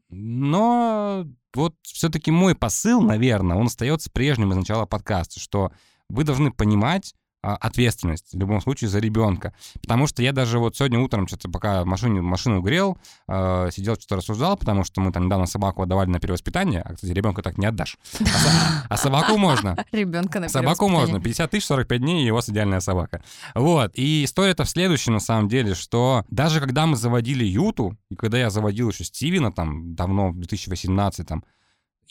Но 0.09 1.27
вот 1.53 1.75
все-таки 1.83 2.31
мой 2.31 2.55
посыл, 2.55 3.01
наверное, 3.01 3.57
он 3.57 3.67
остается 3.67 4.09
прежним 4.11 4.53
из 4.53 4.55
начала 4.55 4.87
подкаста, 4.87 5.39
что 5.39 5.71
вы 6.09 6.23
должны 6.23 6.51
понимать, 6.51 7.13
ответственность 7.41 8.33
в 8.33 8.37
любом 8.37 8.61
случае 8.61 8.89
за 8.89 8.99
ребенка. 8.99 9.53
Потому 9.81 10.07
что 10.07 10.21
я 10.21 10.31
даже 10.31 10.59
вот 10.59 10.75
сегодня 10.75 10.99
утром, 10.99 11.27
что-то 11.27 11.49
пока 11.49 11.83
машину, 11.85 12.21
машину 12.21 12.61
грел, 12.61 12.97
э, 13.27 13.69
сидел, 13.71 13.95
что-то 13.95 14.17
рассуждал, 14.17 14.57
потому 14.57 14.83
что 14.83 15.01
мы 15.01 15.11
там 15.11 15.25
недавно 15.25 15.45
собаку 15.45 15.81
отдавали 15.81 16.09
на 16.09 16.19
перевоспитание, 16.19 16.81
а, 16.81 16.93
кстати, 16.93 17.11
ребенка 17.11 17.41
так 17.41 17.57
не 17.57 17.65
отдашь. 17.65 17.97
А, 18.19 18.85
а 18.89 18.97
собаку 18.97 19.37
можно. 19.37 19.77
Ребенка 19.91 20.39
на 20.39 20.49
Собаку 20.49 20.87
можно. 20.87 21.19
50 21.19 21.51
тысяч, 21.51 21.65
45 21.65 21.99
дней, 21.99 22.27
и 22.27 22.31
у 22.31 22.35
вас 22.35 22.49
идеальная 22.49 22.79
собака. 22.79 23.23
Вот. 23.55 23.91
И 23.95 24.23
история-то 24.25 24.63
в 24.63 24.69
следующем, 24.69 25.13
на 25.13 25.19
самом 25.19 25.47
деле, 25.47 25.75
что 25.75 26.25
даже 26.29 26.59
когда 26.59 26.85
мы 26.85 26.95
заводили 26.95 27.43
Юту, 27.43 27.97
и 28.09 28.15
когда 28.15 28.37
я 28.37 28.49
заводил 28.49 28.89
еще 28.89 29.03
Стивена 29.03 29.51
там 29.51 29.95
давно, 29.95 30.31
в 30.31 30.37
2018 30.37 31.27
там, 31.27 31.43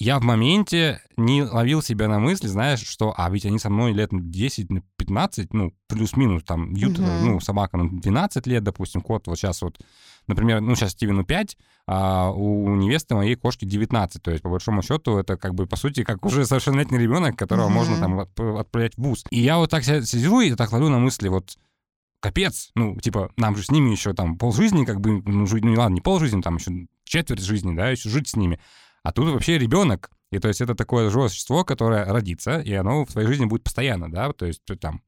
я 0.00 0.18
в 0.18 0.22
моменте 0.22 1.02
не 1.18 1.42
ловил 1.42 1.82
себя 1.82 2.08
на 2.08 2.18
мысли, 2.18 2.46
знаешь, 2.46 2.80
что, 2.80 3.12
а 3.14 3.28
ведь 3.30 3.44
они 3.44 3.58
со 3.58 3.68
мной 3.68 3.92
лет 3.92 4.10
10-15, 4.12 5.48
ну, 5.52 5.74
плюс-минус, 5.88 6.42
там, 6.42 6.72
ют, 6.72 6.98
угу. 6.98 7.06
ну, 7.06 7.40
собака 7.40 7.76
на 7.76 8.00
12 8.00 8.46
лет, 8.46 8.64
допустим, 8.64 9.02
кот 9.02 9.26
вот 9.26 9.36
сейчас 9.36 9.60
вот, 9.60 9.78
например, 10.26 10.62
ну, 10.62 10.74
сейчас 10.74 10.92
Стивену 10.92 11.22
5, 11.24 11.58
а 11.86 12.30
у 12.30 12.74
невесты 12.76 13.14
моей 13.14 13.34
кошки 13.34 13.66
19, 13.66 14.22
то 14.22 14.30
есть, 14.30 14.42
по 14.42 14.48
большому 14.48 14.80
счету, 14.80 15.18
это 15.18 15.36
как 15.36 15.54
бы, 15.54 15.66
по 15.66 15.76
сути, 15.76 16.02
как 16.02 16.24
уже 16.24 16.46
совершеннолетний 16.46 16.98
ребенок, 16.98 17.36
которого 17.36 17.66
угу. 17.66 17.74
можно 17.74 17.98
там 17.98 18.20
отправлять 18.20 18.94
в 18.96 19.02
вуз. 19.02 19.24
И 19.30 19.38
я 19.38 19.58
вот 19.58 19.68
так 19.68 19.84
сижу 19.84 20.40
и 20.40 20.54
так 20.54 20.72
ловлю 20.72 20.88
на 20.88 20.98
мысли, 20.98 21.28
вот, 21.28 21.58
капец, 22.20 22.70
ну, 22.74 22.96
типа, 22.98 23.32
нам 23.36 23.54
же 23.54 23.64
с 23.64 23.70
ними 23.70 23.90
еще 23.90 24.14
там 24.14 24.38
полжизни, 24.38 24.86
как 24.86 25.02
бы, 25.02 25.20
ну, 25.26 25.46
жить, 25.46 25.62
ну, 25.62 25.74
ладно, 25.74 25.96
не 25.96 26.00
полжизни, 26.00 26.40
там 26.40 26.56
еще 26.56 26.86
четверть 27.04 27.42
жизни, 27.42 27.76
да, 27.76 27.90
еще 27.90 28.08
жить 28.08 28.28
с 28.28 28.36
ними. 28.36 28.58
А 29.02 29.12
тут 29.12 29.28
вообще 29.28 29.58
ребенок. 29.58 30.10
И 30.30 30.38
то 30.38 30.48
есть 30.48 30.60
это 30.60 30.74
такое 30.74 31.10
живое 31.10 31.28
существо, 31.28 31.64
которое 31.64 32.04
родится, 32.04 32.60
и 32.60 32.72
оно 32.74 33.04
в 33.04 33.12
твоей 33.12 33.26
жизни 33.26 33.46
будет 33.46 33.64
постоянно, 33.64 34.10
да, 34.10 34.32
то 34.32 34.46
есть 34.46 34.62
там 34.80 35.02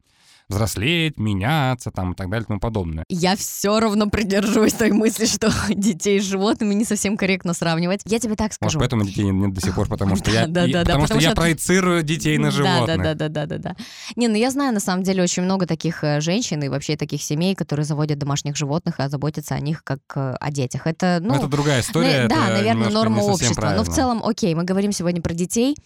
взрослеть, 0.52 1.18
меняться 1.18 1.90
там 1.90 2.12
и 2.12 2.14
так 2.14 2.30
далее 2.30 2.44
и 2.44 2.46
тому 2.46 2.60
подобное. 2.60 3.04
Я 3.08 3.36
все 3.36 3.80
равно 3.80 4.08
придерживаюсь 4.08 4.74
той 4.74 4.92
мысли, 4.92 5.26
что 5.26 5.50
детей 5.68 6.20
с 6.20 6.24
животными 6.24 6.74
не 6.74 6.84
совсем 6.84 7.16
корректно 7.16 7.54
сравнивать. 7.54 8.02
Я 8.04 8.18
тебе 8.18 8.36
так 8.36 8.52
скажу. 8.52 8.78
Может, 8.78 8.80
поэтому 8.80 9.04
детей 9.04 9.24
нет 9.24 9.52
до 9.52 9.60
сих 9.60 9.74
пор, 9.74 9.88
потому 9.88 10.16
что 10.16 10.30
я, 10.30 10.46
потому 10.84 11.06
что 11.06 11.18
я 11.18 11.32
проецирую 11.32 12.02
детей 12.02 12.38
на 12.38 12.50
животных. 12.50 12.98
Да, 13.02 13.14
да, 13.14 13.28
да, 13.28 13.46
да, 13.46 13.58
да. 13.58 13.76
Не, 14.16 14.28
ну 14.28 14.36
я 14.36 14.50
знаю 14.50 14.72
на 14.72 14.80
самом 14.80 15.02
деле 15.02 15.22
очень 15.22 15.42
много 15.42 15.66
таких 15.66 16.04
э, 16.04 16.20
женщин 16.20 16.62
и 16.62 16.68
вообще 16.68 16.96
таких 16.96 17.22
семей, 17.22 17.54
которые 17.54 17.84
заводят 17.84 18.18
домашних 18.18 18.56
животных 18.56 19.00
и 19.00 19.08
заботятся 19.08 19.54
о 19.54 19.60
них 19.60 19.82
как 19.84 20.00
э, 20.14 20.36
о 20.38 20.50
детях. 20.50 20.86
Это, 20.86 21.18
ну... 21.20 21.34
Это 21.34 21.48
другая 21.48 21.80
история. 21.80 22.26
Да, 22.28 22.48
наверное, 22.48 22.90
норма 22.90 23.20
общества. 23.20 23.72
Но 23.76 23.84
в 23.84 23.88
целом, 23.88 24.22
окей, 24.24 24.54
мы 24.54 24.64
говорим 24.64 24.92
сегодня 24.92 25.22
про 25.22 25.34
детей, 25.34 25.76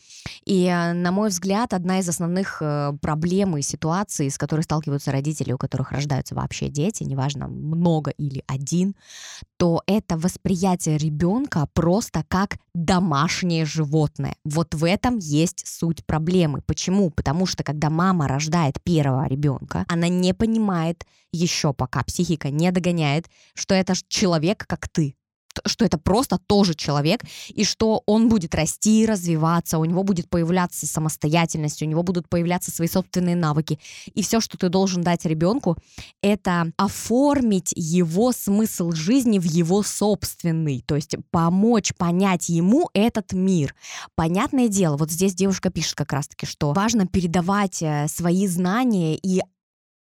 и, 0.45 0.67
э, 0.67 0.93
на 0.93 1.13
мой 1.13 1.29
взгляд, 1.29 1.73
одна 1.73 2.01
из 2.01 2.09
основных 2.09 2.63
проблем 3.01 3.57
и 3.57 3.63
ситуаций, 3.63 4.31
с 4.31 4.39
которой 4.39 4.56
которой 4.57 4.63
сталкиваются 4.63 5.13
родители, 5.13 5.53
у 5.53 5.59
которых 5.59 5.93
рождаются 5.93 6.35
вообще 6.35 6.69
дети, 6.69 7.03
неважно, 7.05 7.47
много 7.49 8.11
или 8.13 8.43
один, 8.47 8.95
то 9.59 9.83
это 9.87 10.17
восприятие 10.17 10.97
ребенка 10.97 11.69
просто 11.75 12.25
как 12.29 12.57
домашнее 12.75 13.67
животное. 13.67 14.37
Вот 14.45 14.75
в 14.75 14.85
этом 14.85 15.19
есть 15.19 15.67
суть 15.67 16.07
проблемы. 16.07 16.63
Почему? 16.63 17.11
Потому 17.11 17.47
что 17.47 17.65
когда 17.65 17.91
мама 17.91 18.29
рождает 18.29 18.83
первого 18.83 19.27
ребенка, 19.27 19.85
она 19.89 20.09
не 20.09 20.33
понимает 20.33 21.05
еще 21.33 21.73
пока 21.75 22.03
психика 22.03 22.51
не 22.51 22.73
догоняет, 22.73 23.27
что 23.55 23.75
это 23.75 23.93
человек, 24.09 24.67
как 24.67 24.89
ты 24.89 25.15
что 25.65 25.85
это 25.85 25.99
просто 25.99 26.39
тоже 26.47 26.75
человек, 26.75 27.23
и 27.49 27.65
что 27.65 28.03
он 28.07 28.29
будет 28.29 28.55
расти, 28.55 29.07
развиваться, 29.07 29.79
у 29.79 29.85
него 29.85 30.03
будет 30.03 30.29
появляться 30.29 30.87
самостоятельность, 30.87 31.83
у 31.83 31.87
него 31.87 32.03
будут 32.03 32.29
появляться 32.29 32.71
свои 32.71 32.89
собственные 32.89 33.37
навыки. 33.37 33.79
И 34.15 34.23
все, 34.23 34.41
что 34.41 34.59
ты 34.59 34.69
должен 34.69 35.03
дать 35.03 35.25
ребенку, 35.25 35.77
это 36.23 36.73
оформить 36.77 37.73
его 37.77 38.33
смысл 38.33 38.93
жизни 38.93 39.39
в 39.39 39.45
его 39.45 39.83
собственный, 39.83 40.83
то 40.87 40.97
есть 40.97 41.17
помочь 41.31 41.93
понять 41.95 42.49
ему 42.49 42.91
этот 42.95 43.33
мир. 43.33 43.75
Понятное 44.15 44.69
дело, 44.69 44.97
вот 44.97 45.11
здесь 45.11 45.35
девушка 45.35 45.71
пишет 45.71 45.95
как 45.95 46.13
раз-таки, 46.13 46.47
что 46.47 46.73
важно 46.73 47.07
передавать 47.07 47.83
э, 47.83 48.07
свои 48.09 48.47
знания 48.47 49.17
и 49.17 49.43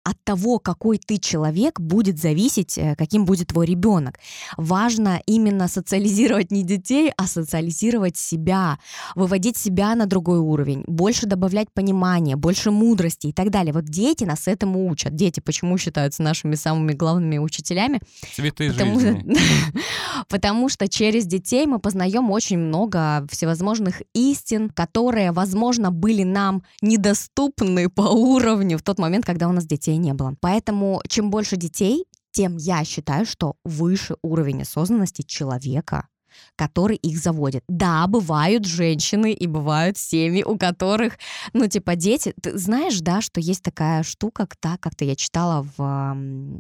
от 0.05 0.23
того, 0.23 0.59
какой 0.59 0.99
ты 0.99 1.19
человек, 1.19 1.81
будет 1.81 2.21
зависеть, 2.21 2.79
э, 2.79 2.95
каким 2.97 3.25
будет 3.25 3.49
твой 3.49 3.67
ребенок. 3.67 4.19
Важно 4.57 5.21
именно 5.27 5.67
социализировать 5.67 6.51
не 6.51 6.63
детей, 6.63 7.11
а 7.17 7.27
социализировать 7.27 8.17
себя, 8.17 8.79
выводить 9.15 9.57
себя 9.57 9.95
на 9.95 10.07
другой 10.07 10.39
уровень, 10.39 10.85
больше 10.87 11.27
добавлять 11.27 11.69
понимания, 11.73 12.37
больше 12.37 12.71
мудрости 12.71 13.29
и 13.29 13.33
так 13.33 13.51
далее. 13.51 13.73
Вот 13.73 13.85
дети 13.85 14.25
нас 14.25 14.47
этому 14.47 14.89
учат. 14.89 15.17
Дети 15.17 15.41
почему 15.41 15.79
считаются 15.79 16.23
нашими 16.23 16.55
самыми 16.55 16.93
главными 16.93 17.39
учителями? 17.39 18.01
Цветы 18.35 18.71
Потому, 18.73 19.01
жизни. 19.01 19.37
потому 20.29 20.69
что 20.69 20.89
через 20.89 21.27
детей 21.27 21.67
мы 21.67 21.79
познаем 21.79 22.31
очень 22.31 22.59
много 22.59 23.27
всевозможных 23.31 24.03
истин, 24.15 24.71
которые, 24.71 25.33
возможно, 25.33 25.91
были 25.91 26.23
нам 26.23 26.63
недоступны 26.83 27.89
по 27.89 28.03
уровню 28.03 28.79
в 28.79 28.83
тот 28.83 28.99
момент, 28.99 29.25
когда 29.25 29.49
у 29.49 29.53
нас 29.53 29.67
детей 29.67 29.97
не 29.97 30.13
было. 30.15 30.35
Поэтому 30.41 31.03
чем 31.09 31.31
больше 31.31 31.57
детей, 31.57 32.05
тем 32.33 32.57
я 32.57 32.85
считаю, 32.85 33.27
что 33.27 33.55
выше 33.65 34.17
уровень 34.23 34.63
осознанности 34.63 35.23
человека 35.23 36.09
который 36.57 36.97
их 36.97 37.19
заводит. 37.19 37.65
Да, 37.69 38.07
бывают 38.07 38.67
женщины 38.67 39.33
и 39.33 39.47
бывают 39.47 39.99
семьи, 39.99 40.43
у 40.43 40.57
которых, 40.59 41.19
ну, 41.53 41.67
типа, 41.67 41.97
дети. 41.97 42.35
Ты 42.41 42.57
знаешь, 42.59 43.01
да, 43.01 43.21
что 43.21 43.41
есть 43.41 43.63
такая 43.63 44.03
штука, 44.03 44.49
так 44.61 44.81
как-то 44.81 45.05
я 45.05 45.17
читала 45.17 45.67
в 45.77 45.83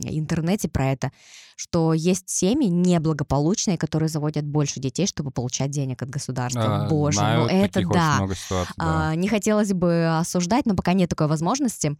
интернете 0.02 0.68
про 0.68 0.92
это, 0.92 1.10
что 1.56 1.92
есть 1.92 2.28
семьи 2.28 2.68
неблагополучные, 2.68 3.78
которые 3.78 4.08
заводят 4.08 4.44
больше 4.44 4.80
детей, 4.80 5.06
чтобы 5.06 5.30
получать 5.30 5.70
денег 5.70 6.02
от 6.02 6.10
государства. 6.10 6.86
А, 6.86 6.88
Боже, 6.88 7.18
знаю 7.18 7.42
ну 7.42 7.48
это 7.48 7.82
да. 7.88 8.16
много 8.16 8.34
ситуаций, 8.34 8.74
да. 8.76 9.10
А, 9.10 9.14
не 9.14 9.28
хотелось 9.28 9.72
бы 9.72 10.18
осуждать, 10.18 10.66
но 10.66 10.74
пока 10.74 10.92
нет 10.92 11.10
такой 11.10 11.28
возможности. 11.28 11.96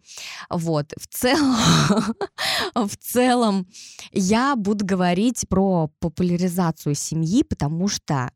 Вот. 0.49 0.93
В 0.97 1.07
целом, 1.07 1.55
в 2.75 2.97
целом, 2.97 3.67
я 4.11 4.55
буду 4.55 4.85
говорить 4.85 5.45
про 5.47 5.89
популяризацию 5.99 6.95
семьи, 6.95 7.43
потому 7.43 7.64
что 7.87 8.31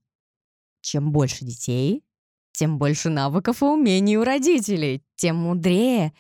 чем 0.81 1.11
больше 1.11 1.45
детей, 1.45 2.03
тем 2.51 2.77
больше 2.77 3.09
навыков 3.09 3.61
и 3.61 3.65
умений 3.65 4.17
у 4.17 4.23
родителей, 4.23 5.03
тем 5.15 5.37
мудрее 5.37 6.13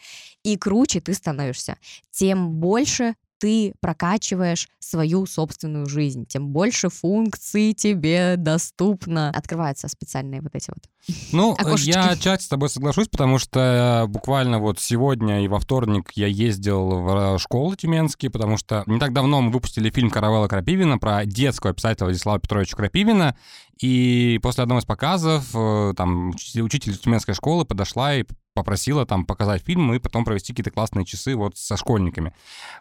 и 0.43 0.57
круче 0.57 1.01
ты 1.01 1.13
становишься, 1.13 1.77
тем 2.11 2.53
больше 2.59 3.15
ты 3.39 3.73
прокачиваешь 3.79 4.67
свою 4.79 5.25
собственную 5.25 5.87
жизнь, 5.87 6.25
тем 6.25 6.49
больше 6.49 6.89
функций 6.89 7.73
тебе 7.73 8.35
доступно. 8.37 9.29
Открываются 9.29 9.87
специальные 9.87 10.41
вот 10.41 10.53
эти 10.53 10.69
вот 10.69 10.83
Ну, 11.31 11.53
окошечки. 11.57 11.89
я 11.89 12.09
отчасти 12.09 12.45
с 12.45 12.47
тобой 12.47 12.69
соглашусь, 12.69 13.07
потому 13.07 13.39
что 13.39 14.05
буквально 14.09 14.59
вот 14.59 14.79
сегодня 14.79 15.43
и 15.43 15.47
во 15.47 15.59
вторник 15.59 16.11
я 16.15 16.27
ездил 16.27 16.89
в 17.01 17.39
школы 17.39 17.75
тюменские, 17.77 18.29
потому 18.29 18.57
что 18.57 18.83
не 18.85 18.99
так 18.99 19.13
давно 19.13 19.41
мы 19.41 19.51
выпустили 19.51 19.89
фильм 19.89 20.09
«Каравелла 20.09 20.47
Крапивина» 20.47 20.97
про 20.97 21.25
детского 21.25 21.73
писателя 21.73 22.05
Владислава 22.05 22.39
Петровича 22.39 22.75
Крапивина, 22.75 23.35
и 23.81 24.39
после 24.43 24.63
одного 24.63 24.81
из 24.81 24.85
показов 24.85 25.45
э, 25.53 25.93
там 25.95 26.29
учитель, 26.31 26.63
учитель 26.63 26.97
тюменской 26.97 27.33
школы 27.33 27.63
подошла 27.63 28.15
и 28.15 28.25
попросила 28.59 29.05
там 29.05 29.25
показать 29.25 29.63
фильм 29.63 29.93
и 29.93 29.99
потом 29.99 30.25
провести 30.25 30.53
какие-то 30.53 30.71
классные 30.71 31.05
часы 31.05 31.35
вот 31.35 31.57
со 31.57 31.77
школьниками. 31.77 32.33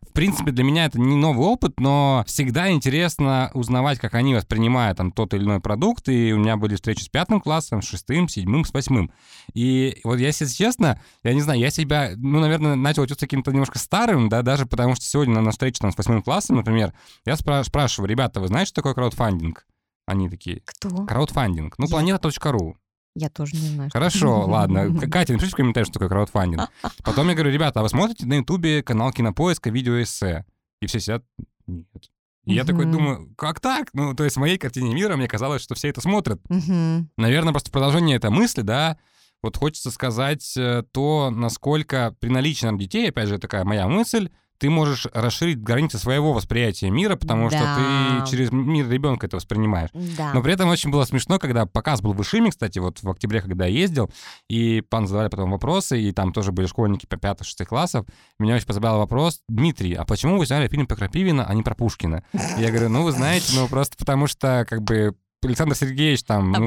В 0.03 0.13
принципе, 0.13 0.51
для 0.51 0.65
меня 0.65 0.85
это 0.85 1.01
не 1.01 1.17
новый 1.17 1.47
опыт, 1.47 1.81
но 1.81 2.25
всегда 2.27 2.71
интересно 2.71 3.51
узнавать, 3.55 3.99
как 3.99 4.15
они 4.15 4.35
воспринимают 4.35 4.99
там 4.99 5.13
тот 5.13 5.35
или 5.35 5.45
иной 5.45 5.61
продукт, 5.61 6.09
и 6.09 6.33
у 6.33 6.39
меня 6.39 6.57
были 6.57 6.75
встречи 6.75 7.03
с 7.03 7.09
пятым 7.09 7.41
классом, 7.41 7.83
с 7.83 7.87
шестым, 7.87 8.29
седьмым, 8.29 8.65
с 8.65 8.73
восьмым. 8.73 9.13
И 9.55 10.01
вот 10.05 10.19
я, 10.19 10.27
если 10.27 10.47
честно, 10.47 11.01
я 11.23 11.35
не 11.35 11.41
знаю, 11.41 11.61
я 11.61 11.71
себя, 11.71 12.13
ну, 12.17 12.41
наверное, 12.41 12.75
начал 12.75 13.03
чувствовать 13.07 13.31
каким-то 13.31 13.53
немножко 13.53 13.79
старым, 13.79 14.29
да, 14.29 14.43
даже 14.43 14.67
потому 14.67 14.95
что 14.95 15.05
сегодня 15.05 15.41
на, 15.41 15.51
встрече 15.51 15.79
там 15.81 15.93
с 15.93 15.97
восьмым 15.97 16.23
классом, 16.23 16.57
например, 16.57 16.93
я 17.25 17.35
спра- 17.35 17.65
спрашиваю, 17.65 18.09
ребята, 18.09 18.41
вы 18.41 18.49
знаете, 18.49 18.69
что 18.71 18.77
такое 18.77 18.95
краудфандинг? 18.95 19.67
Они 20.07 20.29
такие, 20.29 20.63
Кто? 20.65 21.05
краудфандинг, 21.05 21.79
ну, 21.79 21.87
планета.ру. 21.87 22.77
Я 23.19 23.31
тоже 23.31 23.57
не 23.57 23.69
знаю. 23.69 23.91
Хорошо, 23.93 24.47
ладно. 24.47 24.95
Катя, 25.11 25.33
напишите 25.33 25.55
в 25.55 25.57
комментариях, 25.57 25.87
что 25.87 25.95
такое 25.95 26.09
краудфандинг. 26.09 26.69
Потом 27.05 27.29
я 27.29 27.35
говорю, 27.35 27.51
ребята, 27.51 27.81
а 27.81 27.83
вы 27.83 27.89
смотрите 27.89 28.27
на 28.27 28.35
Ютубе 28.35 28.83
канал 28.85 29.11
Кинопоиска, 29.13 29.71
видеоэссе? 29.71 30.45
И 30.81 30.87
все 30.87 31.01
сидят, 31.01 31.25
нет. 31.67 31.89
И 32.45 32.55
я 32.55 32.65
такой 32.65 32.87
думаю, 32.87 33.35
как 33.37 33.59
так? 33.59 33.91
Ну, 33.93 34.15
то 34.15 34.23
есть 34.23 34.37
в 34.37 34.41
моей 34.41 34.57
картине 34.57 34.95
мира 34.95 35.17
мне 35.17 35.27
казалось, 35.27 35.63
что 35.63 35.75
все 35.75 35.89
это 35.89 36.01
смотрят. 36.01 36.41
Наверное, 37.17 37.53
просто 37.53 37.73
продолжение 37.73 38.17
этой 38.17 38.31
мысли, 38.31 38.63
да, 38.63 38.99
вот 39.43 39.57
хочется 39.57 39.91
сказать 39.91 40.57
э, 40.57 40.83
то, 40.93 41.31
насколько 41.31 42.17
при 42.19 42.29
наличии 42.29 42.67
нам 42.67 42.77
детей, 42.77 43.09
опять 43.09 43.29
же, 43.29 43.39
такая 43.39 43.65
моя 43.65 43.87
мысль, 43.87 44.31
ты 44.59 44.71
можешь 44.71 45.07
расширить 45.13 45.63
границы 45.63 45.99
своего 45.99 46.33
восприятия 46.33 46.91
мира, 46.91 47.17
потому 47.17 47.49
что 47.49 47.59
Да. 47.61 48.25
ты 48.25 48.31
через 48.31 48.51
мир 48.51 48.89
ребенка 48.89 49.27
это 49.27 49.37
воспринимаешь. 49.37 49.91
Да. 49.95 50.33
Но 50.35 50.43
при 50.43 50.53
этом 50.53 50.69
очень 50.69 50.91
было 50.91 51.05
смешно, 51.05 51.39
когда 51.39 51.67
показ 51.67 52.01
был 52.03 52.13
в 52.13 52.23
Ишиме, 52.23 52.51
кстати, 52.51 52.79
вот 52.79 53.03
в 53.03 53.09
октябре, 53.11 53.41
когда 53.41 53.67
я 53.67 53.73
ездил, 53.81 54.11
и 54.49 54.81
пан 54.81 55.07
задавали 55.07 55.29
потом 55.29 55.51
вопросы, 55.53 56.01
и 56.01 56.13
там 56.13 56.33
тоже 56.33 56.53
были 56.53 56.67
школьники 56.67 57.07
по 57.07 57.15
5-6 57.17 57.65
классов. 57.65 58.07
Меня 58.39 58.57
очень 58.57 58.67
позабавил 58.67 58.99
вопрос, 58.99 59.41
Дмитрий, 59.49 59.95
а 59.95 60.05
почему 60.05 60.39
вы 60.39 60.47
сняли 60.47 60.69
фильм 60.69 60.87
про 60.87 60.97
Крапивина, 60.97 61.45
а 61.47 61.55
не 61.55 61.63
про 61.63 61.75
Пушкина? 61.75 62.25
Я 62.59 62.71
говорю, 62.71 62.89
ну, 62.89 63.03
вы 63.05 63.13
знаете, 63.13 63.53
ну, 63.55 63.69
просто 63.69 63.97
потому 63.97 64.27
что, 64.27 64.67
как 64.69 64.83
бы, 64.83 65.15
Александр 65.47 65.77
Сергеевич 65.77 66.25
там, 66.25 66.51
ну, 66.51 66.67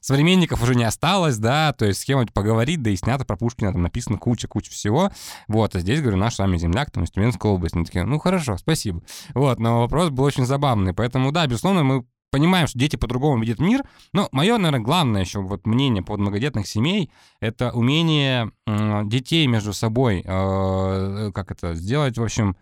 современников 0.00 0.62
уже 0.62 0.74
не 0.76 0.84
осталось, 0.84 1.38
да, 1.38 1.72
то 1.72 1.86
есть 1.86 2.00
с 2.00 2.04
кем-нибудь 2.04 2.32
поговорить, 2.32 2.80
да 2.82 2.90
и 2.90 2.96
снято 2.96 3.24
про 3.24 3.36
Пушкина, 3.36 3.72
там 3.72 3.82
написано 3.82 4.16
куча-куча 4.16 4.70
всего, 4.70 5.10
вот, 5.48 5.74
а 5.74 5.80
здесь, 5.80 6.00
говорю, 6.00 6.18
наш 6.18 6.34
с 6.36 6.38
вами 6.38 6.56
земляк, 6.56 6.92
там, 6.92 7.02
из 7.02 7.10
Тюменской 7.10 7.50
области, 7.50 7.76
они 7.76 7.84
такие, 7.84 8.04
ну, 8.04 8.18
хорошо, 8.20 8.56
спасибо, 8.58 9.02
вот, 9.34 9.58
но 9.58 9.80
вопрос 9.80 10.10
был 10.10 10.24
очень 10.24 10.46
забавный, 10.46 10.94
поэтому, 10.94 11.32
да, 11.32 11.46
безусловно, 11.46 11.82
мы 11.82 12.04
понимаем, 12.30 12.68
что 12.68 12.78
дети 12.78 12.94
по-другому 12.96 13.42
видят 13.42 13.58
мир, 13.58 13.82
но 14.12 14.28
мое, 14.30 14.56
наверное, 14.56 14.80
главное 14.84 15.22
еще 15.22 15.40
вот 15.40 15.66
мнение 15.66 16.02
по 16.04 16.16
многодетных 16.16 16.66
семей— 16.66 17.10
это 17.40 17.72
умение 17.72 18.52
м, 18.66 19.08
детей 19.08 19.46
между 19.48 19.72
собой, 19.72 20.22
э, 20.24 21.30
как 21.34 21.50
это, 21.50 21.74
сделать, 21.74 22.16
в 22.16 22.22
общем, 22.22 22.56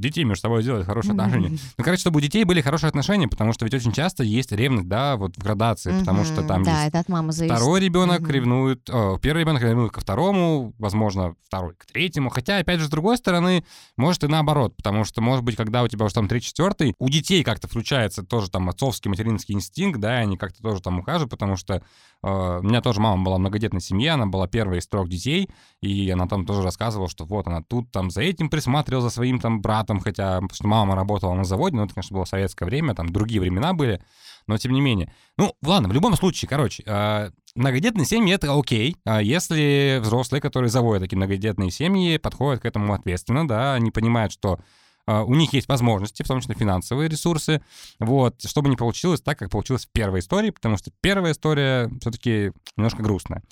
детей 0.00 0.24
между 0.24 0.42
собой 0.42 0.62
сделать 0.62 0.86
хорошие 0.86 1.12
отношения. 1.12 1.50
Ну, 1.78 1.84
короче, 1.84 2.00
чтобы 2.00 2.18
у 2.18 2.20
детей 2.20 2.44
были 2.44 2.60
хорошие 2.60 2.88
отношения, 2.88 3.28
потому 3.28 3.52
что 3.52 3.64
ведь 3.64 3.74
очень 3.74 3.92
часто 3.92 4.22
есть 4.22 4.52
ревность, 4.52 4.88
да, 4.88 5.16
вот 5.16 5.36
в 5.36 5.42
градации, 5.42 5.98
потому 5.98 6.24
что 6.24 6.42
там 6.42 6.62
Да, 6.62 6.82
есть 6.82 6.88
это 6.88 7.00
от 7.00 7.08
мамы 7.08 7.32
зависит. 7.32 7.56
Второй 7.56 7.80
ребенок 7.80 8.28
ревнует, 8.28 8.88
о, 8.90 9.18
первый 9.18 9.40
ребенок 9.40 9.62
ревнует 9.62 9.92
ко 9.92 10.00
второму, 10.00 10.74
возможно, 10.78 11.34
второй 11.46 11.74
к 11.74 11.86
третьему. 11.86 12.30
Хотя, 12.30 12.58
опять 12.58 12.80
же, 12.80 12.86
с 12.86 12.90
другой 12.90 13.16
стороны, 13.16 13.64
может 13.96 14.24
и 14.24 14.28
наоборот, 14.28 14.76
потому 14.76 15.04
что, 15.04 15.20
может 15.20 15.44
быть, 15.44 15.56
когда 15.56 15.82
у 15.82 15.88
тебя 15.88 16.04
уже 16.04 16.14
там 16.14 16.28
третий, 16.28 16.48
четвертый, 16.48 16.94
у 16.98 17.08
детей 17.08 17.42
как-то 17.42 17.68
включается 17.68 18.22
тоже 18.22 18.50
там 18.50 18.68
отцовский, 18.68 19.08
материнский 19.08 19.54
инстинкт, 19.54 20.00
да, 20.00 20.20
и 20.20 20.22
они 20.22 20.36
как-то 20.36 20.62
тоже 20.62 20.80
там 20.80 20.98
ухаживают, 21.00 21.30
потому 21.30 21.56
что 21.56 21.82
э, 22.22 22.58
у 22.60 22.62
меня 22.62 22.80
тоже 22.80 23.00
мама 23.00 23.22
была 23.24 23.38
многодетной 23.38 23.80
семье, 23.80 24.12
она 24.12 24.26
была 24.26 24.46
первой 24.46 24.78
из 24.78 24.86
трех 24.86 25.08
детей, 25.08 25.50
и 25.82 26.08
она 26.10 26.26
там 26.26 26.46
тоже 26.46 26.62
рассказывала, 26.62 27.08
что 27.08 27.24
вот 27.24 27.46
она 27.46 27.62
тут 27.62 27.90
там 27.90 28.10
за 28.10 28.22
этим 28.22 28.48
присматривала, 28.48 29.02
за 29.02 29.10
своим 29.10 29.40
там 29.40 29.60
братом, 29.60 29.89
хотя 29.98 30.34
потому 30.36 30.54
что 30.54 30.66
мама 30.68 30.94
работала 30.94 31.34
на 31.34 31.42
заводе, 31.42 31.76
но 31.76 31.84
это, 31.84 31.94
конечно, 31.94 32.14
было 32.14 32.24
советское 32.24 32.66
время, 32.66 32.94
там 32.94 33.08
другие 33.08 33.40
времена 33.40 33.72
были, 33.72 34.00
но 34.46 34.56
тем 34.58 34.72
не 34.72 34.80
менее. 34.80 35.12
Ну, 35.36 35.56
ладно, 35.62 35.88
в 35.88 35.92
любом 35.92 36.14
случае, 36.16 36.48
короче, 36.48 36.84
э, 36.86 37.30
многодетные 37.56 38.06
семьи— 38.06 38.32
это 38.34 38.56
окей, 38.56 38.96
а 39.04 39.20
если 39.20 39.98
взрослые, 40.00 40.40
которые 40.40 40.70
заводят 40.70 41.02
такие 41.02 41.16
многодетные 41.16 41.72
семьи, 41.72 42.18
подходят 42.18 42.62
к 42.62 42.66
этому 42.66 42.92
ответственно, 42.94 43.48
да, 43.48 43.74
они 43.74 43.90
понимают, 43.90 44.32
что 44.32 44.60
э, 45.08 45.20
у 45.20 45.34
них 45.34 45.52
есть 45.52 45.68
возможности, 45.68 46.22
в 46.22 46.28
том 46.28 46.40
числе 46.40 46.54
финансовые 46.54 47.08
ресурсы, 47.08 47.62
вот, 47.98 48.40
чтобы 48.42 48.68
не 48.68 48.76
получилось 48.76 49.20
так, 49.20 49.38
как 49.38 49.50
получилось 49.50 49.86
в 49.86 49.90
первой 49.90 50.20
истории, 50.20 50.50
потому 50.50 50.76
что 50.76 50.92
первая 51.00 51.32
история 51.32 51.90
все-таки 52.00 52.52
немножко 52.76 53.02
грустная. 53.02 53.42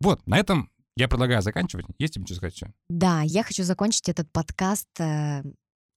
Вот, 0.00 0.26
на 0.26 0.38
этом 0.38 0.70
я 0.96 1.08
предлагаю 1.08 1.42
заканчивать. 1.42 1.86
Есть 1.98 2.14
тебе 2.14 2.26
что 2.26 2.36
сказать? 2.36 2.62
Да, 2.88 3.22
я 3.22 3.42
хочу 3.42 3.64
закончить 3.64 4.08
этот 4.08 4.30
подкаст 4.30 4.88
э, 5.00 5.42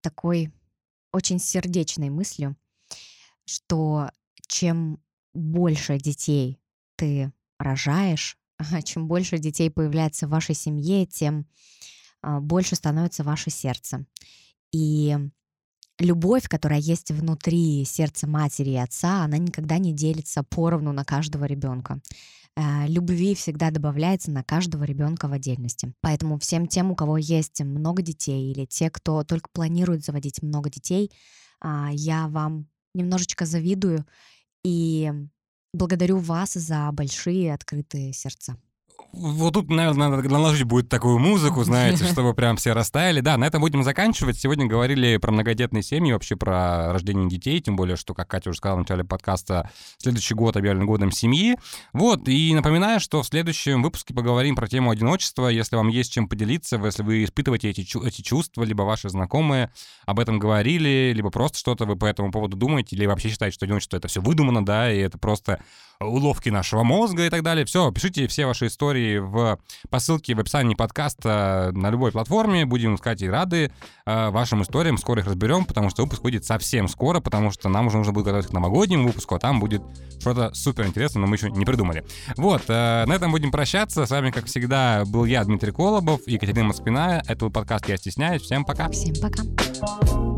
такой 0.07 0.53
очень 1.11 1.37
сердечной 1.37 2.09
мыслью, 2.09 2.55
что 3.45 4.09
чем 4.47 5.01
больше 5.33 5.97
детей 5.99 6.59
ты 6.95 7.33
рожаешь, 7.59 8.37
чем 8.85 9.09
больше 9.09 9.37
детей 9.37 9.69
появляется 9.69 10.25
в 10.25 10.29
вашей 10.29 10.55
семье, 10.55 11.05
тем 11.05 11.45
а, 12.21 12.39
больше 12.39 12.75
становится 12.75 13.25
ваше 13.25 13.49
сердце. 13.49 14.05
И 14.71 15.17
любовь, 15.99 16.47
которая 16.47 16.79
есть 16.79 17.11
внутри 17.11 17.83
сердца 17.83 18.27
матери 18.27 18.69
и 18.69 18.77
отца, 18.77 19.25
она 19.25 19.37
никогда 19.37 19.77
не 19.77 19.91
делится 19.91 20.41
поровну 20.43 20.93
на 20.93 21.03
каждого 21.03 21.43
ребенка. 21.43 21.99
Э, 22.57 22.87
Любви 22.87 23.35
всегда 23.35 23.69
добавляется 23.69 24.31
на 24.31 24.43
каждого 24.43 24.83
ребенка 24.83 25.27
в 25.27 25.33
отдельности. 25.33 25.93
Поэтому 26.01 26.39
всем 26.39 26.67
тем, 26.67 26.91
у 26.91 26.95
кого 26.95 27.17
есть 27.17 27.61
много 27.61 28.01
детей, 28.01 28.51
или 28.51 28.65
те, 28.65 28.89
кто 28.89 29.23
только 29.23 29.49
планирует 29.53 30.03
заводить 30.03 30.41
много 30.41 30.69
детей, 30.69 31.11
а, 31.61 31.89
я 31.91 32.27
вам 32.27 32.67
немножечко 32.95 33.45
завидую 33.45 34.05
и 34.63 35.11
благодарю 35.73 36.17
вас 36.17 36.53
за 36.53 36.89
большие 36.91 37.53
открытые 37.53 38.11
сердца. 38.13 38.57
Вот 39.19 39.55
тут, 39.55 39.69
наверное, 39.69 40.09
надо 40.09 40.29
наложить 40.29 40.63
будет 40.63 40.89
такую 40.89 41.17
музыку, 41.17 41.63
знаете, 41.63 42.05
чтобы 42.11 42.35
прям 42.35 42.57
все 42.57 42.73
растаяли. 42.73 43.19
Да, 43.21 43.35
на 43.37 43.45
этом 43.45 43.61
будем 43.61 43.83
заканчивать. 43.83 44.37
Сегодня 44.37 44.67
говорили 44.67 45.17
про 45.17 45.31
многодетные 45.31 45.81
семьи, 45.81 46.11
вообще 46.11 46.35
про 46.35 46.93
рождение 46.93 47.27
детей, 47.27 47.59
тем 47.59 47.75
более, 47.75 47.95
что, 47.95 48.13
как 48.13 48.27
Катя 48.27 48.51
уже 48.51 48.57
сказала 48.57 48.77
в 48.77 48.81
начале 48.81 49.03
подкаста, 49.03 49.71
следующий 49.97 50.35
год 50.35 50.55
объявлен 50.55 50.85
годом 50.85 51.11
семьи. 51.11 51.57
Вот, 51.93 52.27
и 52.27 52.53
напоминаю, 52.53 52.99
что 52.99 53.23
в 53.23 53.27
следующем 53.27 53.81
выпуске 53.81 54.13
поговорим 54.13 54.55
про 54.55 54.67
тему 54.67 54.91
одиночества. 54.91 55.47
Если 55.47 55.75
вам 55.75 55.87
есть 55.87 56.13
чем 56.13 56.29
поделиться, 56.29 56.79
если 56.83 57.01
вы 57.01 57.23
испытываете 57.23 57.71
эти, 57.71 58.05
эти 58.05 58.21
чувства, 58.21 58.63
либо 58.63 58.83
ваши 58.83 59.09
знакомые 59.09 59.71
об 60.05 60.19
этом 60.19 60.37
говорили, 60.37 61.11
либо 61.15 61.31
просто 61.31 61.57
что-то 61.57 61.85
вы 61.85 61.95
по 61.95 62.05
этому 62.05 62.31
поводу 62.31 62.55
думаете, 62.55 62.95
или 62.95 63.07
вообще 63.07 63.29
считаете, 63.29 63.55
что 63.55 63.65
одиночество— 63.65 63.97
это 63.97 64.07
все 64.07 64.21
выдумано, 64.21 64.63
да, 64.63 64.93
и 64.93 64.99
это 64.99 65.17
просто 65.17 65.59
уловки 65.99 66.49
нашего 66.49 66.83
мозга 66.83 67.25
и 67.25 67.29
так 67.29 67.41
далее. 67.41 67.65
Все, 67.65 67.91
пишите 67.91 68.27
все 68.27 68.45
ваши 68.45 68.67
истории 68.67 69.06
в, 69.15 69.59
по 69.89 69.99
ссылке 69.99 70.35
в 70.35 70.39
описании 70.39 70.75
подкаста 70.75 71.71
на 71.73 71.89
любой 71.89 72.11
платформе. 72.11 72.65
Будем 72.65 72.95
искать 72.95 73.21
и 73.21 73.29
рады 73.29 73.71
э, 74.05 74.29
вашим 74.29 74.61
историям. 74.61 74.97
Скоро 74.97 75.21
их 75.21 75.27
разберем, 75.27 75.65
потому 75.65 75.89
что 75.89 76.03
выпуск 76.03 76.23
выйдет 76.23 76.45
совсем 76.45 76.87
скоро, 76.87 77.19
потому 77.19 77.51
что 77.51 77.69
нам 77.69 77.87
уже 77.87 77.97
нужно 77.97 78.13
будет 78.13 78.25
готовиться 78.25 78.51
к 78.51 78.53
новогоднему 78.53 79.07
выпуску, 79.07 79.35
а 79.35 79.39
там 79.39 79.59
будет 79.59 79.81
что-то 80.19 80.53
супер 80.53 80.85
интересное, 80.85 81.21
но 81.21 81.27
мы 81.27 81.35
еще 81.35 81.49
не 81.49 81.65
придумали. 81.65 82.05
Вот, 82.35 82.63
э, 82.67 83.05
на 83.05 83.13
этом 83.13 83.31
будем 83.31 83.51
прощаться. 83.51 84.05
С 84.05 84.11
вами, 84.11 84.31
как 84.31 84.45
всегда, 84.45 85.03
был 85.05 85.25
я, 85.25 85.43
Дмитрий 85.43 85.71
Колобов, 85.71 86.21
Екатерина 86.27 86.65
Москвина. 86.65 87.23
Это 87.27 87.45
был 87.45 87.51
подкаст 87.51 87.87
«Я 87.87 87.97
стесняюсь». 87.97 88.41
Всем 88.41 88.65
пока. 88.65 88.89
Всем 88.89 89.15
пока. 89.21 90.36